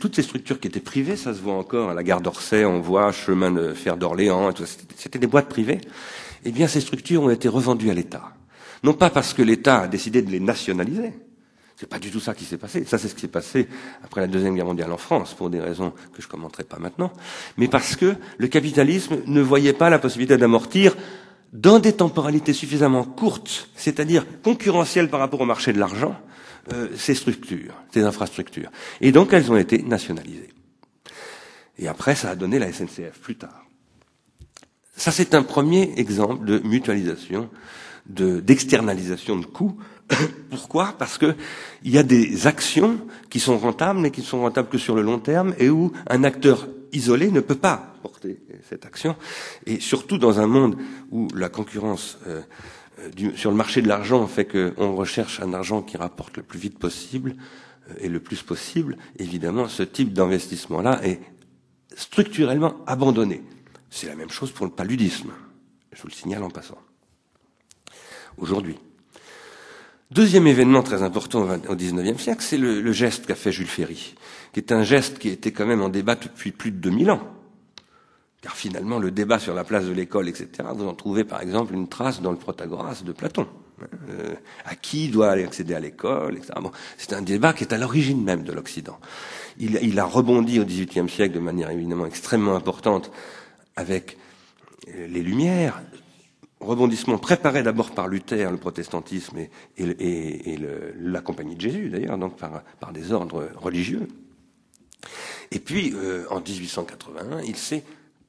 toutes 0.00 0.16
ces 0.16 0.22
structures 0.22 0.60
qui 0.60 0.68
étaient 0.68 0.80
privées, 0.80 1.16
ça 1.16 1.32
se 1.34 1.40
voit 1.40 1.54
encore 1.54 1.90
à 1.90 1.94
la 1.94 2.02
gare 2.02 2.20
d'Orsay, 2.20 2.64
on 2.64 2.80
voit 2.80 3.10
chemin 3.12 3.50
de 3.50 3.72
fer 3.72 3.96
d'Orléans, 3.96 4.50
c'était 4.96 5.18
des 5.18 5.26
boîtes 5.26 5.48
privées. 5.48 5.80
Eh 6.44 6.50
bien, 6.50 6.66
ces 6.66 6.80
structures 6.80 7.22
ont 7.22 7.30
été 7.30 7.48
revendues 7.48 7.90
à 7.90 7.94
l'État. 7.94 8.34
Non 8.82 8.94
pas 8.94 9.10
parce 9.10 9.32
que 9.32 9.42
l'État 9.42 9.82
a 9.82 9.88
décidé 9.88 10.22
de 10.22 10.30
les 10.30 10.40
nationaliser. 10.40 11.12
C'est 11.76 11.88
pas 11.88 11.98
du 11.98 12.10
tout 12.10 12.20
ça 12.20 12.34
qui 12.34 12.44
s'est 12.44 12.58
passé. 12.58 12.84
Ça, 12.84 12.98
c'est 12.98 13.08
ce 13.08 13.14
qui 13.14 13.22
s'est 13.22 13.28
passé 13.28 13.66
après 14.04 14.20
la 14.20 14.26
Deuxième 14.26 14.54
Guerre 14.54 14.66
mondiale 14.66 14.92
en 14.92 14.98
France, 14.98 15.34
pour 15.34 15.50
des 15.50 15.60
raisons 15.60 15.92
que 16.12 16.20
je 16.20 16.28
commenterai 16.28 16.64
pas 16.64 16.78
maintenant. 16.78 17.12
Mais 17.56 17.68
parce 17.68 17.96
que 17.96 18.14
le 18.38 18.48
capitalisme 18.48 19.18
ne 19.26 19.40
voyait 19.40 19.72
pas 19.72 19.90
la 19.90 19.98
possibilité 19.98 20.36
d'amortir 20.36 20.94
dans 21.52 21.78
des 21.78 21.92
temporalités 21.92 22.52
suffisamment 22.52 23.04
courtes, 23.04 23.68
c'est-à-dire 23.74 24.24
concurrentielles 24.42 25.10
par 25.10 25.20
rapport 25.20 25.40
au 25.40 25.44
marché 25.44 25.72
de 25.72 25.78
l'argent, 25.78 26.16
euh, 26.72 26.88
ces 26.96 27.14
structures, 27.14 27.74
ces 27.92 28.02
infrastructures. 28.02 28.70
Et 29.00 29.12
donc 29.12 29.32
elles 29.32 29.50
ont 29.50 29.56
été 29.56 29.82
nationalisées. 29.82 30.52
Et 31.78 31.88
après, 31.88 32.14
ça 32.14 32.30
a 32.30 32.36
donné 32.36 32.58
la 32.58 32.72
SNCF 32.72 33.18
plus 33.20 33.36
tard. 33.36 33.66
Ça, 34.96 35.10
c'est 35.10 35.34
un 35.34 35.42
premier 35.42 35.94
exemple 35.96 36.44
de 36.44 36.58
mutualisation, 36.60 37.48
d'externalisation 38.06 39.36
de, 39.36 39.46
coûts. 39.46 39.76
Pourquoi? 40.50 40.94
Parce 40.98 41.18
que 41.18 41.34
il 41.82 41.90
y 41.90 41.98
a 41.98 42.02
des 42.02 42.46
actions 42.46 42.98
qui 43.30 43.40
sont 43.40 43.58
rentables, 43.58 43.98
mais 43.98 44.10
qui 44.10 44.20
ne 44.20 44.26
sont 44.26 44.42
rentables 44.42 44.68
que 44.68 44.78
sur 44.78 44.94
le 44.94 45.02
long 45.02 45.18
terme, 45.18 45.54
et 45.58 45.70
où 45.70 45.92
un 46.08 46.24
acteur 46.24 46.68
isolé 46.92 47.30
ne 47.30 47.40
peut 47.40 47.56
pas 47.56 47.94
porter 48.02 48.40
cette 48.68 48.84
action. 48.84 49.16
Et 49.66 49.80
surtout 49.80 50.18
dans 50.18 50.40
un 50.40 50.46
monde 50.46 50.76
où 51.10 51.28
la 51.34 51.48
concurrence 51.48 52.18
euh, 52.26 52.42
euh, 52.98 53.36
sur 53.36 53.50
le 53.50 53.56
marché 53.56 53.82
de 53.82 53.88
l'argent 53.88 54.26
fait 54.26 54.46
qu'on 54.46 54.94
recherche 54.94 55.40
un 55.40 55.52
argent 55.54 55.82
qui 55.82 55.96
rapporte 55.96 56.36
le 56.36 56.42
plus 56.42 56.58
vite 56.58 56.78
possible 56.78 57.34
euh, 57.90 57.94
et 58.00 58.08
le 58.08 58.20
plus 58.20 58.42
possible, 58.42 58.96
évidemment, 59.18 59.68
ce 59.68 59.82
type 59.82 60.12
d'investissement-là 60.12 61.00
est 61.04 61.20
structurellement 61.96 62.76
abandonné. 62.86 63.42
C'est 63.90 64.06
la 64.06 64.16
même 64.16 64.30
chose 64.30 64.50
pour 64.50 64.66
le 64.66 64.72
paludisme. 64.72 65.30
Je 65.92 66.02
vous 66.02 66.08
le 66.08 66.14
signale 66.14 66.42
en 66.42 66.50
passant. 66.50 66.78
Aujourd'hui. 68.38 68.76
Deuxième 70.10 70.46
événement 70.46 70.82
très 70.82 71.02
important 71.02 71.48
au 71.68 71.74
XIXe 71.74 72.20
siècle, 72.22 72.42
c'est 72.42 72.58
le, 72.58 72.82
le, 72.82 72.92
geste 72.92 73.26
qu'a 73.26 73.34
fait 73.34 73.52
Jules 73.52 73.66
Ferry, 73.66 74.14
qui 74.52 74.60
est 74.60 74.72
un 74.72 74.82
geste 74.82 75.18
qui 75.18 75.28
était 75.28 75.52
quand 75.52 75.66
même 75.66 75.80
en 75.80 75.88
débat 75.88 76.16
depuis 76.16 76.52
plus 76.52 76.70
de 76.70 76.76
2000 76.76 77.10
ans. 77.10 77.41
Car 78.42 78.56
finalement, 78.56 78.98
le 78.98 79.10
débat 79.10 79.38
sur 79.38 79.54
la 79.54 79.64
place 79.64 79.86
de 79.86 79.92
l'école, 79.92 80.28
etc., 80.28 80.48
vous 80.74 80.86
en 80.86 80.94
trouvez 80.94 81.24
par 81.24 81.40
exemple 81.40 81.74
une 81.74 81.88
trace 81.88 82.20
dans 82.20 82.32
le 82.32 82.36
Protagoras 82.36 83.02
de 83.04 83.12
Platon. 83.12 83.46
Euh, 84.10 84.34
à 84.64 84.74
qui 84.76 85.08
doit 85.08 85.30
aller 85.30 85.44
accéder 85.44 85.74
à 85.74 85.80
l'école, 85.80 86.36
etc. 86.36 86.52
Bon, 86.60 86.70
c'est 86.98 87.12
un 87.14 87.22
débat 87.22 87.52
qui 87.52 87.64
est 87.64 87.72
à 87.72 87.78
l'origine 87.78 88.22
même 88.22 88.44
de 88.44 88.52
l'Occident. 88.52 88.98
Il, 89.58 89.78
il, 89.82 89.98
a 89.98 90.04
rebondi 90.04 90.60
au 90.60 90.64
XVIIIe 90.64 91.08
siècle 91.08 91.34
de 91.34 91.40
manière 91.40 91.70
évidemment 91.70 92.06
extrêmement 92.06 92.54
importante 92.54 93.10
avec 93.74 94.18
euh, 94.88 95.06
les 95.08 95.22
Lumières, 95.22 95.82
rebondissement 96.60 97.18
préparé 97.18 97.62
d'abord 97.62 97.90
par 97.90 98.08
Luther, 98.08 98.50
le 98.50 98.56
protestantisme 98.56 99.38
et, 99.38 99.50
et, 99.78 100.52
et 100.52 100.56
le, 100.56 100.94
la 100.98 101.20
Compagnie 101.20 101.56
de 101.56 101.60
Jésus, 101.60 101.88
d'ailleurs, 101.88 102.18
donc 102.18 102.36
par, 102.36 102.62
par, 102.78 102.92
des 102.92 103.12
ordres 103.12 103.48
religieux. 103.56 104.06
Et 105.50 105.58
puis, 105.58 105.92
euh, 105.94 106.24
en 106.30 106.40
1881, 106.40 107.40
il 107.42 107.56
s'est 107.56 107.82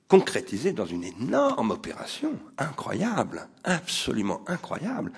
concrétisé 0.07 0.73
dans 0.73 0.85
une 0.85 1.03
énorme 1.03 1.71
opération 1.71 2.37
incroyable, 2.57 3.47
absolument 3.63 4.41
incroyable, 4.47 5.11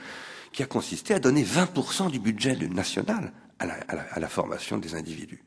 qui 0.52 0.64
a 0.64 0.68
consisté 0.68 1.14
à 1.14 1.20
donner 1.20 1.44
20% 1.44 2.10
du 2.10 2.20
budget 2.20 2.56
national 2.56 3.34
à 3.60 4.20
la, 4.20 4.28
formation 4.28 4.78
des 4.78 4.96
individus. 4.96 5.44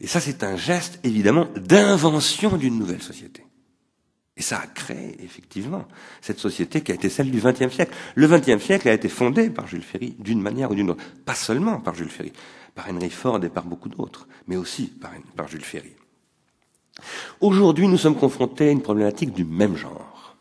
Et 0.00 0.06
ça, 0.06 0.20
c'est 0.20 0.42
un 0.42 0.56
geste, 0.56 0.98
évidemment, 1.04 1.48
d'invention 1.56 2.56
d'une 2.56 2.78
nouvelle 2.78 3.02
société. 3.02 3.44
Et 4.36 4.42
ça 4.42 4.58
a 4.58 4.66
créé, 4.66 5.16
effectivement, 5.22 5.86
cette 6.20 6.40
société 6.40 6.82
qui 6.82 6.90
a 6.90 6.96
été 6.96 7.08
celle 7.08 7.30
du 7.30 7.40
XXe 7.40 7.72
siècle. 7.72 7.94
Le 8.16 8.26
XXe 8.26 8.62
siècle 8.62 8.88
a 8.88 8.92
été 8.92 9.08
fondé 9.08 9.48
par 9.48 9.68
Jules 9.68 9.82
Ferry 9.82 10.16
d'une 10.18 10.42
manière 10.42 10.72
ou 10.72 10.74
d'une 10.74 10.90
autre. 10.90 11.04
Pas 11.24 11.36
seulement 11.36 11.78
par 11.78 11.94
Jules 11.94 12.10
Ferry, 12.10 12.32
par 12.74 12.88
Henry 12.90 13.10
Ford 13.10 13.44
et 13.44 13.48
par 13.48 13.64
beaucoup 13.64 13.88
d'autres, 13.88 14.26
mais 14.48 14.56
aussi 14.56 14.92
par 15.36 15.48
Jules 15.48 15.64
Ferry. 15.64 15.94
Aujourd'hui, 17.40 17.88
nous 17.88 17.98
sommes 17.98 18.16
confrontés 18.16 18.68
à 18.68 18.70
une 18.70 18.82
problématique 18.82 19.32
du 19.32 19.44
même 19.44 19.76
genre. 19.76 20.36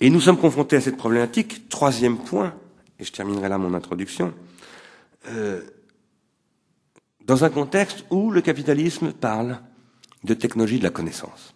Et 0.00 0.10
nous 0.10 0.20
sommes 0.20 0.38
confrontés 0.38 0.76
à 0.76 0.80
cette 0.80 0.96
problématique, 0.96 1.68
troisième 1.68 2.18
point, 2.18 2.54
et 2.98 3.04
je 3.04 3.12
terminerai 3.12 3.48
là 3.48 3.58
mon 3.58 3.74
introduction, 3.74 4.34
euh, 5.28 5.62
dans 7.24 7.44
un 7.44 7.50
contexte 7.50 8.04
où 8.10 8.30
le 8.30 8.40
capitalisme 8.40 9.12
parle 9.12 9.60
de 10.24 10.34
technologie 10.34 10.78
de 10.78 10.84
la 10.84 10.90
connaissance, 10.90 11.54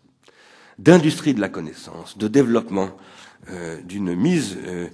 d'industrie 0.78 1.34
de 1.34 1.40
la 1.40 1.48
connaissance, 1.48 2.18
de 2.18 2.28
développement 2.28 2.90
euh, 3.50 3.80
d'une 3.82 4.14
mise, 4.14 4.56
euh, 4.64 4.88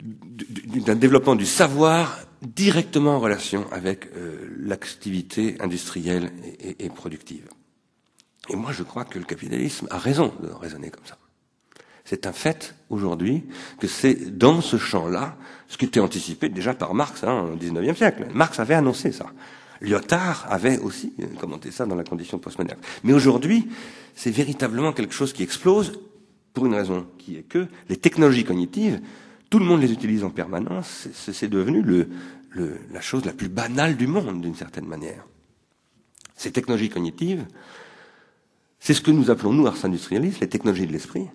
d'un 0.00 0.96
développement 0.96 1.34
du 1.34 1.46
savoir 1.46 2.20
directement 2.42 3.16
en 3.16 3.20
relation 3.20 3.66
avec 3.72 4.08
euh, 4.16 4.48
l'activité 4.58 5.56
industrielle 5.60 6.30
et, 6.44 6.70
et, 6.70 6.84
et 6.86 6.90
productive. 6.90 7.48
Et 8.48 8.56
moi, 8.56 8.72
je 8.72 8.82
crois 8.82 9.04
que 9.04 9.18
le 9.18 9.24
capitalisme 9.24 9.86
a 9.90 9.98
raison 9.98 10.32
de 10.42 10.48
raisonner 10.48 10.90
comme 10.90 11.06
ça. 11.06 11.18
C'est 12.04 12.26
un 12.26 12.32
fait 12.32 12.74
aujourd'hui 12.90 13.44
que 13.80 13.86
c'est 13.86 14.36
dans 14.36 14.60
ce 14.60 14.76
champ-là, 14.76 15.36
ce 15.68 15.78
qui 15.78 15.86
était 15.86 16.00
anticipé 16.00 16.50
déjà 16.50 16.74
par 16.74 16.92
Marx 16.92 17.24
hein, 17.24 17.50
au 17.52 17.56
XIXe 17.56 17.96
siècle. 17.96 18.26
Marx 18.34 18.60
avait 18.60 18.74
annoncé 18.74 19.10
ça. 19.10 19.26
Lyotard 19.80 20.46
avait 20.50 20.78
aussi 20.78 21.14
commenté 21.40 21.70
ça 21.70 21.86
dans 21.86 21.94
la 21.94 22.04
condition 22.04 22.38
postmoderne. 22.38 22.80
Mais 23.02 23.12
aujourd'hui, 23.12 23.68
c'est 24.14 24.30
véritablement 24.30 24.92
quelque 24.92 25.14
chose 25.14 25.32
qui 25.32 25.42
explose 25.42 25.98
pour 26.52 26.66
une 26.66 26.74
raison 26.74 27.06
qui 27.18 27.36
est 27.36 27.42
que 27.42 27.66
les 27.88 27.96
technologies 27.96 28.44
cognitives, 28.44 29.00
tout 29.50 29.58
le 29.58 29.64
monde 29.64 29.80
les 29.80 29.92
utilise 29.92 30.24
en 30.24 30.30
permanence, 30.30 31.08
c'est 31.12 31.48
devenu 31.48 31.82
le, 31.82 32.08
le, 32.50 32.78
la 32.92 33.00
chose 33.00 33.24
la 33.24 33.32
plus 33.32 33.48
banale 33.48 33.96
du 33.96 34.06
monde 34.06 34.40
d'une 34.40 34.54
certaine 34.54 34.86
manière. 34.86 35.26
Ces 36.36 36.52
technologies 36.52 36.90
cognitives, 36.90 37.44
c'est 38.84 38.92
ce 38.92 39.00
que 39.00 39.10
nous 39.10 39.30
appelons, 39.30 39.54
nous, 39.54 39.66
ars 39.66 39.82
industrialistes, 39.82 40.40
les 40.40 40.48
technologies 40.48 40.86
de 40.86 40.92
l'esprit. 40.92 41.26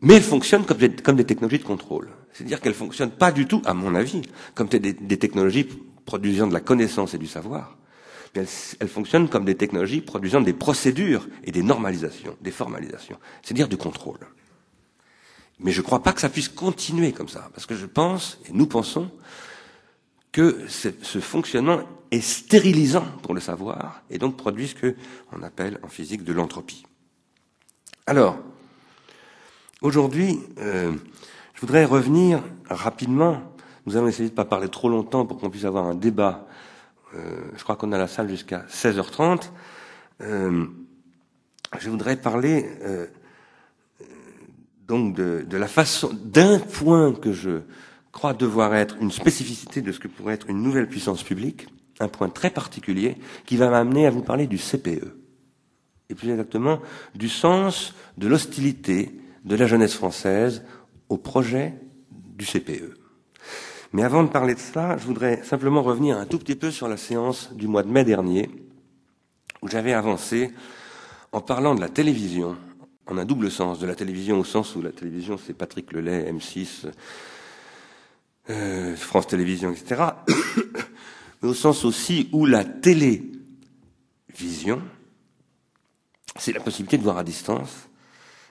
Mais 0.00 0.14
elles 0.14 0.22
fonctionnent 0.22 0.64
comme 0.64 0.76
des, 1.16 1.24
technologies 1.24 1.58
de 1.58 1.64
contrôle. 1.64 2.08
C'est-à-dire 2.32 2.60
qu'elles 2.60 2.72
fonctionnent 2.72 3.10
pas 3.10 3.32
du 3.32 3.48
tout, 3.48 3.60
à 3.64 3.74
mon 3.74 3.96
avis, 3.96 4.22
comme 4.54 4.68
des, 4.68 5.18
technologies 5.18 5.66
produisant 6.06 6.46
de 6.46 6.52
la 6.52 6.60
connaissance 6.60 7.14
et 7.14 7.18
du 7.18 7.26
savoir. 7.26 7.76
Mais 8.32 8.42
elles, 8.42 8.48
elles, 8.78 8.88
fonctionnent 8.88 9.28
comme 9.28 9.44
des 9.44 9.56
technologies 9.56 10.00
produisant 10.00 10.40
des 10.40 10.52
procédures 10.52 11.26
et 11.42 11.50
des 11.50 11.64
normalisations, 11.64 12.36
des 12.40 12.52
formalisations. 12.52 13.18
C'est-à-dire 13.42 13.66
du 13.66 13.76
contrôle. 13.76 14.20
Mais 15.58 15.72
je 15.72 15.80
ne 15.80 15.84
crois 15.84 16.04
pas 16.04 16.12
que 16.12 16.20
ça 16.20 16.28
puisse 16.28 16.48
continuer 16.48 17.10
comme 17.10 17.28
ça. 17.28 17.50
Parce 17.52 17.66
que 17.66 17.74
je 17.74 17.86
pense, 17.86 18.38
et 18.48 18.52
nous 18.52 18.68
pensons, 18.68 19.10
que 20.30 20.64
ce 20.68 21.18
fonctionnement 21.18 21.80
est 22.10 22.20
stérilisant 22.20 23.04
pour 23.22 23.34
le 23.34 23.40
savoir 23.40 24.02
et 24.10 24.18
donc 24.18 24.36
produit 24.36 24.68
ce 24.68 24.74
qu'on 24.74 25.42
appelle 25.42 25.78
en 25.82 25.88
physique 25.88 26.24
de 26.24 26.32
l'entropie. 26.32 26.84
Alors, 28.06 28.38
aujourd'hui, 29.82 30.38
euh, 30.58 30.92
je 31.54 31.60
voudrais 31.60 31.84
revenir 31.84 32.42
rapidement. 32.68 33.42
Nous 33.86 33.96
allons 33.96 34.08
essayer 34.08 34.28
de 34.28 34.32
ne 34.32 34.36
pas 34.36 34.44
parler 34.44 34.68
trop 34.68 34.88
longtemps 34.88 35.26
pour 35.26 35.38
qu'on 35.38 35.50
puisse 35.50 35.64
avoir 35.64 35.84
un 35.84 35.94
débat. 35.94 36.46
Euh, 37.14 37.50
je 37.56 37.62
crois 37.62 37.76
qu'on 37.76 37.92
a 37.92 37.98
la 37.98 38.08
salle 38.08 38.28
jusqu'à 38.28 38.64
16h30. 38.70 39.50
Euh, 40.22 40.66
je 41.78 41.90
voudrais 41.90 42.16
parler 42.16 42.66
donc 44.86 45.14
de, 45.14 45.44
de 45.46 45.56
la 45.58 45.68
façon, 45.68 46.10
d'un 46.14 46.58
point 46.58 47.12
que 47.12 47.32
je 47.32 47.60
crois 48.10 48.32
devoir 48.32 48.74
être 48.74 48.96
une 49.00 49.12
spécificité 49.12 49.82
de 49.82 49.92
ce 49.92 50.00
que 50.00 50.08
pourrait 50.08 50.34
être 50.34 50.48
une 50.48 50.62
nouvelle 50.62 50.88
puissance 50.88 51.22
publique, 51.22 51.68
un 52.00 52.08
point 52.08 52.28
très 52.28 52.50
particulier 52.50 53.16
qui 53.46 53.56
va 53.56 53.70
m'amener 53.70 54.06
à 54.06 54.10
vous 54.10 54.22
parler 54.22 54.46
du 54.46 54.58
CPE, 54.58 55.16
et 56.10 56.14
plus 56.14 56.30
exactement 56.30 56.80
du 57.14 57.28
sens 57.28 57.94
de 58.16 58.28
l'hostilité 58.28 59.12
de 59.44 59.56
la 59.56 59.66
jeunesse 59.66 59.94
française 59.94 60.64
au 61.08 61.16
projet 61.16 61.74
du 62.10 62.44
CPE. 62.44 62.98
Mais 63.92 64.04
avant 64.04 64.22
de 64.22 64.28
parler 64.28 64.54
de 64.54 64.60
cela, 64.60 64.98
je 64.98 65.06
voudrais 65.06 65.42
simplement 65.44 65.82
revenir 65.82 66.18
un 66.18 66.26
tout 66.26 66.38
petit 66.38 66.56
peu 66.56 66.70
sur 66.70 66.88
la 66.88 66.96
séance 66.96 67.54
du 67.54 67.66
mois 67.66 67.82
de 67.82 67.88
mai 67.88 68.04
dernier, 68.04 68.50
où 69.62 69.68
j'avais 69.68 69.94
avancé 69.94 70.52
en 71.32 71.40
parlant 71.40 71.74
de 71.74 71.80
la 71.80 71.88
télévision, 71.88 72.56
en 73.06 73.16
un 73.16 73.24
double 73.24 73.50
sens, 73.50 73.78
de 73.78 73.86
la 73.86 73.94
télévision 73.94 74.38
au 74.38 74.44
sens 74.44 74.76
où 74.76 74.82
la 74.82 74.92
télévision 74.92 75.38
c'est 75.38 75.54
Patrick 75.54 75.92
Lelay, 75.92 76.30
M6, 76.30 76.86
euh, 78.50 78.96
France 78.96 79.26
Télévisions, 79.26 79.70
etc., 79.70 80.04
mais 81.42 81.48
au 81.48 81.54
sens 81.54 81.84
aussi 81.84 82.28
où 82.32 82.46
la 82.46 82.64
télévision, 82.64 83.32
c'est 86.36 86.52
la 86.52 86.60
possibilité 86.60 86.98
de 86.98 87.02
voir 87.02 87.18
à 87.18 87.24
distance. 87.24 87.88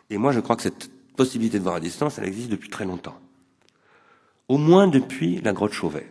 Et 0.09 0.17
moi, 0.17 0.31
je 0.31 0.39
crois 0.39 0.55
que 0.55 0.63
cette 0.63 0.89
possibilité 1.15 1.57
de 1.57 1.63
voir 1.63 1.75
à 1.75 1.79
distance, 1.79 2.17
elle 2.17 2.25
existe 2.25 2.49
depuis 2.49 2.69
très 2.69 2.85
longtemps. 2.85 3.19
Au 4.47 4.57
moins 4.57 4.87
depuis 4.87 5.41
la 5.41 5.51
grotte 5.51 5.73
Chauvet. 5.73 6.09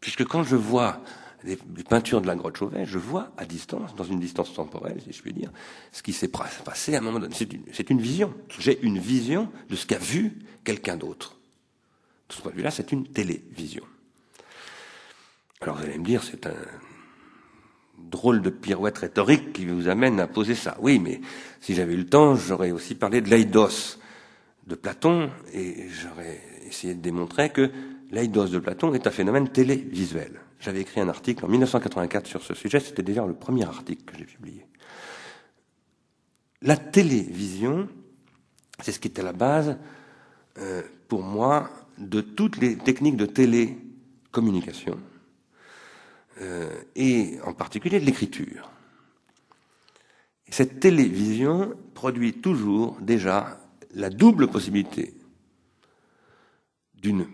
Puisque 0.00 0.24
quand 0.24 0.42
je 0.42 0.56
vois 0.56 1.00
les, 1.44 1.56
peintures 1.88 2.20
de 2.20 2.26
la 2.26 2.34
grotte 2.34 2.56
Chauvet, 2.56 2.86
je 2.86 2.98
vois 2.98 3.30
à 3.36 3.44
distance, 3.44 3.94
dans 3.94 4.04
une 4.04 4.18
distance 4.18 4.52
temporelle, 4.52 5.00
si 5.04 5.12
je 5.12 5.22
puis 5.22 5.32
dire, 5.32 5.52
ce 5.92 6.02
qui 6.02 6.12
s'est 6.12 6.28
passé 6.28 6.94
à 6.94 6.98
un 6.98 7.02
moment 7.02 7.20
donné. 7.20 7.34
C'est 7.72 7.90
une, 7.90 8.00
vision. 8.00 8.34
J'ai 8.58 8.82
une 8.84 8.98
vision 8.98 9.48
de 9.68 9.76
ce 9.76 9.86
qu'a 9.86 9.98
vu 9.98 10.38
quelqu'un 10.64 10.96
d'autre. 10.96 11.36
De 12.28 12.34
ce 12.34 12.42
point 12.42 12.50
de 12.50 12.56
vue-là, 12.56 12.72
c'est 12.72 12.90
une 12.90 13.06
télévision. 13.06 13.84
Alors 15.60 15.76
vous 15.76 15.84
allez 15.84 15.98
me 15.98 16.04
dire, 16.04 16.22
c'est 16.22 16.46
un 16.46 16.54
drôle 17.98 18.42
de 18.42 18.50
pirouette 18.50 18.98
rhétorique 18.98 19.52
qui 19.52 19.66
vous 19.66 19.88
amène 19.88 20.20
à 20.20 20.26
poser 20.26 20.54
ça. 20.54 20.76
Oui, 20.80 20.98
mais 20.98 21.20
si 21.60 21.74
j'avais 21.74 21.94
eu 21.94 21.98
le 21.98 22.06
temps, 22.06 22.34
j'aurais 22.34 22.70
aussi 22.70 22.94
parlé 22.94 23.20
de 23.20 23.30
l'Aïdos 23.30 23.98
de 24.66 24.74
Platon 24.74 25.30
et 25.52 25.88
j'aurais 25.88 26.40
essayé 26.66 26.94
de 26.94 27.00
démontrer 27.00 27.50
que 27.50 27.70
l'Aïdos 28.10 28.48
de 28.48 28.58
Platon 28.58 28.94
est 28.94 29.06
un 29.06 29.10
phénomène 29.10 29.48
télévisuel. 29.48 30.40
J'avais 30.60 30.80
écrit 30.80 31.00
un 31.00 31.08
article 31.08 31.44
en 31.44 31.48
1984 31.48 32.26
sur 32.26 32.42
ce 32.42 32.54
sujet, 32.54 32.80
c'était 32.80 33.02
déjà 33.02 33.24
le 33.26 33.34
premier 33.34 33.64
article 33.64 34.04
que 34.04 34.18
j'ai 34.18 34.24
publié. 34.24 34.66
La 36.62 36.76
télévision, 36.76 37.88
c'est 38.82 38.92
ce 38.92 38.98
qui 38.98 39.08
était 39.08 39.22
la 39.22 39.32
base, 39.32 39.76
euh, 40.58 40.82
pour 41.08 41.22
moi, 41.22 41.70
de 41.98 42.20
toutes 42.20 42.56
les 42.58 42.76
techniques 42.76 43.16
de 43.16 43.26
télécommunication, 43.26 44.98
euh, 46.40 46.70
et 46.94 47.38
en 47.44 47.52
particulier 47.52 48.00
de 48.00 48.04
l'écriture. 48.04 48.70
Cette 50.48 50.80
télévision 50.80 51.74
produit 51.94 52.34
toujours 52.34 52.98
déjà 53.00 53.60
la 53.94 54.10
double 54.10 54.48
possibilité 54.48 55.14
d'une 56.94 57.26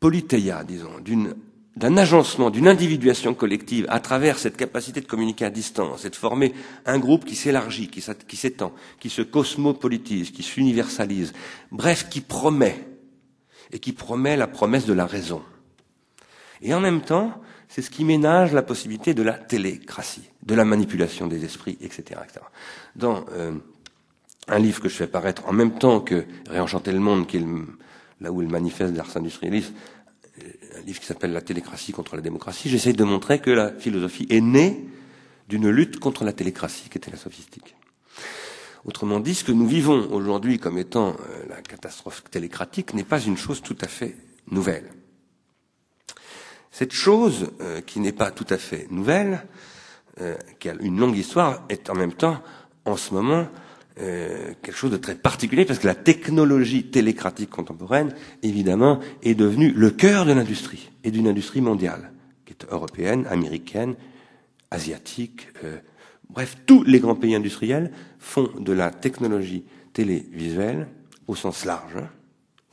polythéia, 0.00 0.64
disons, 0.64 0.98
d'une 1.00 1.34
d'un 1.76 1.96
agencement, 1.96 2.50
d'une 2.50 2.68
individuation 2.68 3.34
collective 3.34 3.86
à 3.88 3.98
travers 3.98 4.38
cette 4.38 4.56
capacité 4.56 5.00
de 5.00 5.06
communiquer 5.06 5.44
à 5.44 5.50
distance 5.50 6.04
et 6.04 6.10
de 6.10 6.14
former 6.14 6.54
un 6.86 6.98
groupe 6.98 7.24
qui 7.24 7.34
s'élargit, 7.34 7.88
qui 7.88 8.36
s'étend, 8.36 8.72
qui 9.00 9.10
se 9.10 9.22
cosmopolitise, 9.22 10.30
qui 10.30 10.44
s'universalise, 10.44 11.32
bref, 11.72 12.08
qui 12.08 12.20
promet, 12.20 12.86
et 13.72 13.80
qui 13.80 13.92
promet 13.92 14.36
la 14.36 14.46
promesse 14.46 14.86
de 14.86 14.92
la 14.92 15.06
raison. 15.06 15.42
Et 16.62 16.72
en 16.72 16.80
même 16.80 17.00
temps, 17.00 17.42
c'est 17.74 17.82
ce 17.82 17.90
qui 17.90 18.04
ménage 18.04 18.52
la 18.52 18.62
possibilité 18.62 19.14
de 19.14 19.24
la 19.24 19.32
télécratie, 19.32 20.30
de 20.44 20.54
la 20.54 20.64
manipulation 20.64 21.26
des 21.26 21.44
esprits, 21.44 21.76
etc. 21.80 22.20
etc. 22.22 22.46
Dans 22.94 23.24
euh, 23.32 23.50
un 24.46 24.58
livre 24.60 24.80
que 24.80 24.88
je 24.88 24.94
fais 24.94 25.08
paraître 25.08 25.48
en 25.48 25.52
même 25.52 25.76
temps 25.76 25.98
que 25.98 26.24
Réenchanter 26.48 26.92
le 26.92 27.00
monde, 27.00 27.26
qui 27.26 27.38
est 27.38 27.44
là 28.20 28.30
où 28.30 28.42
il 28.42 28.48
manifeste 28.48 28.92
d'ars 28.92 29.16
industrialis, 29.16 29.72
euh, 30.38 30.78
un 30.78 30.82
livre 30.82 31.00
qui 31.00 31.06
s'appelle 31.06 31.32
La 31.32 31.40
télécratie 31.40 31.90
contre 31.90 32.14
la 32.14 32.22
démocratie, 32.22 32.68
j'essaie 32.68 32.92
de 32.92 33.02
montrer 33.02 33.40
que 33.40 33.50
la 33.50 33.72
philosophie 33.72 34.28
est 34.30 34.40
née 34.40 34.86
d'une 35.48 35.68
lutte 35.68 35.98
contre 35.98 36.22
la 36.22 36.32
télécratie, 36.32 36.88
qui 36.88 36.98
était 36.98 37.10
la 37.10 37.16
sophistique. 37.16 37.74
Autrement 38.84 39.18
dit, 39.18 39.34
ce 39.34 39.42
que 39.42 39.50
nous 39.50 39.66
vivons 39.66 40.12
aujourd'hui 40.12 40.60
comme 40.60 40.78
étant 40.78 41.08
euh, 41.08 41.46
la 41.48 41.60
catastrophe 41.60 42.22
télécratique 42.30 42.94
n'est 42.94 43.02
pas 43.02 43.20
une 43.20 43.36
chose 43.36 43.62
tout 43.62 43.76
à 43.80 43.88
fait 43.88 44.14
nouvelle. 44.48 44.92
Cette 46.74 46.92
chose, 46.92 47.52
euh, 47.60 47.80
qui 47.82 48.00
n'est 48.00 48.10
pas 48.10 48.32
tout 48.32 48.46
à 48.50 48.58
fait 48.58 48.88
nouvelle, 48.90 49.46
euh, 50.20 50.34
qui 50.58 50.68
a 50.68 50.74
une 50.80 50.98
longue 50.98 51.16
histoire, 51.16 51.64
est 51.68 51.88
en 51.88 51.94
même 51.94 52.14
temps, 52.14 52.42
en 52.84 52.96
ce 52.96 53.14
moment, 53.14 53.46
euh, 54.00 54.54
quelque 54.60 54.74
chose 54.76 54.90
de 54.90 54.96
très 54.96 55.14
particulier, 55.14 55.66
parce 55.66 55.78
que 55.78 55.86
la 55.86 55.94
technologie 55.94 56.90
télécratique 56.90 57.50
contemporaine, 57.50 58.12
évidemment, 58.42 58.98
est 59.22 59.36
devenue 59.36 59.70
le 59.70 59.90
cœur 59.90 60.26
de 60.26 60.32
l'industrie, 60.32 60.90
et 61.04 61.12
d'une 61.12 61.28
industrie 61.28 61.60
mondiale, 61.60 62.10
qui 62.44 62.54
est 62.54 62.66
européenne, 62.68 63.24
américaine, 63.30 63.94
asiatique, 64.72 65.46
bref, 66.28 66.56
tous 66.66 66.82
les 66.82 66.98
grands 66.98 67.14
pays 67.14 67.36
industriels 67.36 67.92
font 68.18 68.50
de 68.58 68.72
la 68.72 68.90
technologie 68.90 69.62
télévisuelle, 69.92 70.88
au 71.28 71.36
sens 71.36 71.66
large, 71.66 71.98
hein, 71.98 72.08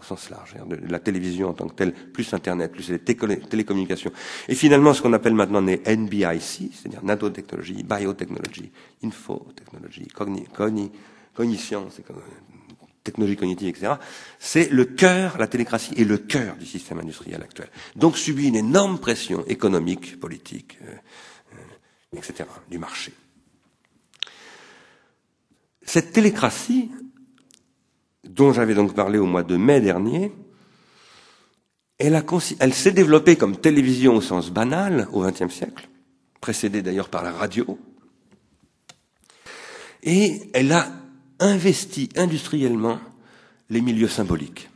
sens 0.03 0.29
large, 0.29 0.55
hein, 0.59 0.65
de 0.67 0.77
la 0.89 0.99
télévision 0.99 1.49
en 1.49 1.53
tant 1.53 1.67
que 1.67 1.75
telle, 1.75 1.93
plus 1.93 2.33
Internet, 2.33 2.71
plus 2.71 2.89
les 2.89 2.99
télécommunications. 2.99 4.11
Et 4.47 4.55
finalement, 4.55 4.93
ce 4.93 5.01
qu'on 5.01 5.13
appelle 5.13 5.33
maintenant 5.33 5.61
les 5.61 5.81
NBIC, 5.85 6.71
c'est-à-dire 6.73 7.03
nanotechnologie, 7.03 7.83
biotechnologie, 7.83 8.71
infotechnologie, 9.03 10.07
cogni, 10.07 10.43
cogni, 10.45 10.91
cognition, 11.33 11.87
technologie 13.03 13.35
cognitive, 13.35 13.69
etc., 13.69 13.93
c'est 14.39 14.69
le 14.71 14.85
cœur, 14.85 15.37
la 15.37 15.47
télécratie 15.47 15.93
est 15.97 16.03
le 16.03 16.17
cœur 16.17 16.55
du 16.57 16.65
système 16.65 16.99
industriel 16.99 17.41
actuel. 17.41 17.69
Donc 17.95 18.17
subit 18.17 18.47
une 18.47 18.55
énorme 18.55 18.99
pression 18.99 19.45
économique, 19.47 20.19
politique, 20.19 20.77
euh, 20.83 20.93
euh, 21.53 22.17
etc., 22.17 22.47
du 22.69 22.77
marché. 22.77 23.13
Cette 25.83 26.13
télécratie, 26.13 26.91
dont 28.23 28.53
j'avais 28.53 28.75
donc 28.75 28.93
parlé 28.93 29.17
au 29.17 29.25
mois 29.25 29.43
de 29.43 29.57
mai 29.57 29.81
dernier, 29.81 30.31
elle, 31.97 32.73
s'est 32.73 32.91
développée 32.91 33.35
comme 33.35 33.57
télévision 33.57 34.15
au 34.15 34.21
sens 34.21 34.49
banal 34.49 35.07
au 35.11 35.21
XXe 35.23 35.53
siècle, 35.53 35.87
précédée 36.39 36.81
d'ailleurs 36.81 37.09
par 37.09 37.23
la 37.23 37.31
radio, 37.31 37.77
et 40.03 40.49
elle 40.53 40.71
a 40.71 40.87
investi 41.39 42.09
industriellement 42.15 42.99
les 43.69 43.81
milieux 43.81 44.07
symboliques. 44.07 44.69